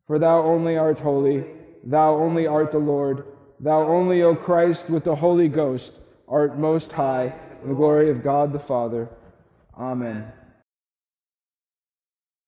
For 0.07 0.17
thou 0.17 0.41
only 0.41 0.77
art 0.77 0.99
holy, 0.99 1.45
thou 1.83 2.15
only 2.15 2.47
art 2.47 2.71
the 2.71 2.79
Lord, 2.79 3.25
thou 3.59 3.83
only, 3.83 4.23
O 4.23 4.35
Christ, 4.35 4.89
with 4.89 5.03
the 5.03 5.15
Holy 5.15 5.49
Ghost, 5.49 5.93
art 6.27 6.57
most 6.57 6.91
high, 6.91 7.33
in 7.61 7.69
the 7.69 7.75
glory 7.75 8.09
of 8.09 8.23
God 8.23 8.53
the 8.53 8.59
Father. 8.59 9.09
Amen. 9.77 10.31